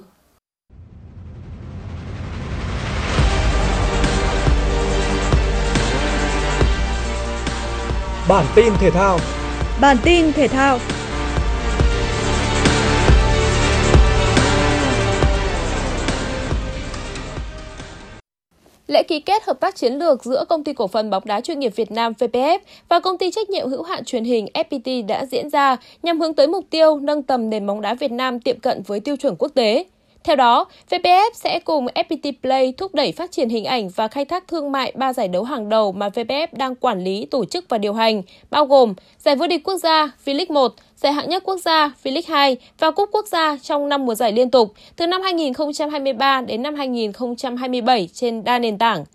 [8.31, 9.19] Bản tin thể thao
[9.81, 10.79] Bản tin thể thao
[18.87, 21.59] Lễ ký kết hợp tác chiến lược giữa Công ty Cổ phần bóng đá chuyên
[21.59, 22.59] nghiệp Việt Nam VPF
[22.89, 26.33] và Công ty trách nhiệm hữu hạn truyền hình FPT đã diễn ra nhằm hướng
[26.33, 29.35] tới mục tiêu nâng tầm nền bóng đá Việt Nam tiệm cận với tiêu chuẩn
[29.35, 29.85] quốc tế.
[30.23, 34.25] Theo đó, VPF sẽ cùng FPT Play thúc đẩy phát triển hình ảnh và khai
[34.25, 37.65] thác thương mại ba giải đấu hàng đầu mà VPF đang quản lý, tổ chức
[37.69, 41.43] và điều hành, bao gồm giải vô địch quốc gia V-League 1, giải hạng nhất
[41.45, 45.07] quốc gia V-League 2 và cúp quốc gia trong năm mùa giải liên tục từ
[45.07, 49.05] năm 2023 đến năm 2027 trên đa nền tảng.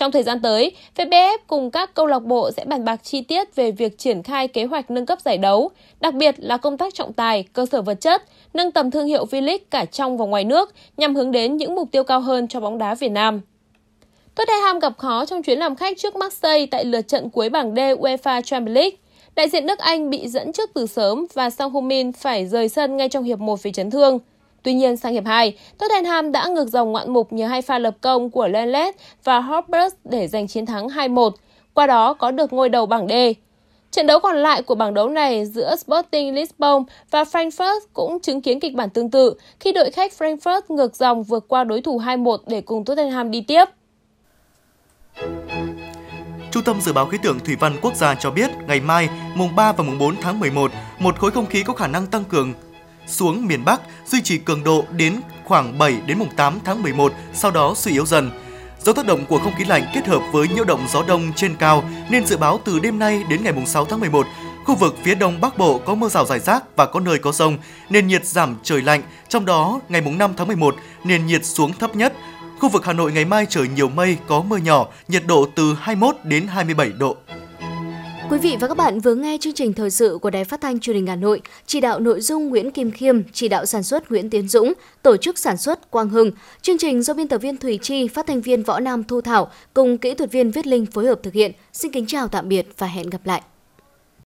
[0.00, 3.56] Trong thời gian tới, VPF cùng các câu lạc bộ sẽ bàn bạc chi tiết
[3.56, 5.70] về việc triển khai kế hoạch nâng cấp giải đấu,
[6.00, 8.22] đặc biệt là công tác trọng tài, cơ sở vật chất,
[8.54, 11.88] nâng tầm thương hiệu V-League cả trong và ngoài nước nhằm hướng đến những mục
[11.92, 13.40] tiêu cao hơn cho bóng đá Việt Nam.
[14.34, 17.78] Tottenham gặp khó trong chuyến làm khách trước Marseille tại lượt trận cuối bảng D
[17.78, 18.96] UEFA Champions League.
[19.34, 22.96] Đại diện nước Anh bị dẫn trước từ sớm và Sang Heung-min phải rời sân
[22.96, 24.18] ngay trong hiệp 1 vì chấn thương.
[24.62, 27.96] Tuy nhiên, sang hiệp 2, Tottenham đã ngược dòng ngoạn mục nhờ hai pha lập
[28.00, 28.94] công của Lenlet
[29.24, 31.30] và Horbert để giành chiến thắng 2-1,
[31.74, 33.12] qua đó có được ngôi đầu bảng D.
[33.90, 38.40] Trận đấu còn lại của bảng đấu này giữa Sporting Lisbon và Frankfurt cũng chứng
[38.40, 42.00] kiến kịch bản tương tự khi đội khách Frankfurt ngược dòng vượt qua đối thủ
[42.00, 43.64] 2-1 để cùng Tottenham đi tiếp.
[46.50, 49.56] Trung tâm Dự báo Khí tượng Thủy văn Quốc gia cho biết ngày mai, mùng
[49.56, 52.52] 3 và mùng 4 tháng 11, một khối không khí có khả năng tăng cường
[53.10, 57.12] xuống miền Bắc, duy trì cường độ đến khoảng 7 đến mùng 8 tháng 11,
[57.34, 58.30] sau đó suy yếu dần.
[58.84, 61.56] Do tác động của không khí lạnh kết hợp với nhiễu động gió đông trên
[61.56, 64.26] cao nên dự báo từ đêm nay đến ngày mùng 6 tháng 11,
[64.64, 67.32] khu vực phía đông bắc bộ có mưa rào rải rác và có nơi có
[67.32, 67.58] rông,
[67.90, 71.72] nền nhiệt giảm trời lạnh, trong đó ngày mùng 5 tháng 11 nền nhiệt xuống
[71.72, 72.12] thấp nhất.
[72.60, 75.76] Khu vực Hà Nội ngày mai trời nhiều mây, có mưa nhỏ, nhiệt độ từ
[75.80, 77.16] 21 đến 27 độ.
[78.30, 80.80] Quý vị và các bạn vừa nghe chương trình thời sự của Đài Phát thanh
[80.80, 84.10] Truyền hình Hà Nội, chỉ đạo nội dung Nguyễn Kim Khiêm, chỉ đạo sản xuất
[84.10, 84.72] Nguyễn Tiến Dũng,
[85.02, 86.30] tổ chức sản xuất Quang Hưng.
[86.62, 89.50] Chương trình do biên tập viên thủy Chi, phát thanh viên Võ Nam Thu Thảo
[89.74, 91.52] cùng kỹ thuật viên Viết Linh phối hợp thực hiện.
[91.72, 93.42] Xin kính chào tạm biệt và hẹn gặp lại.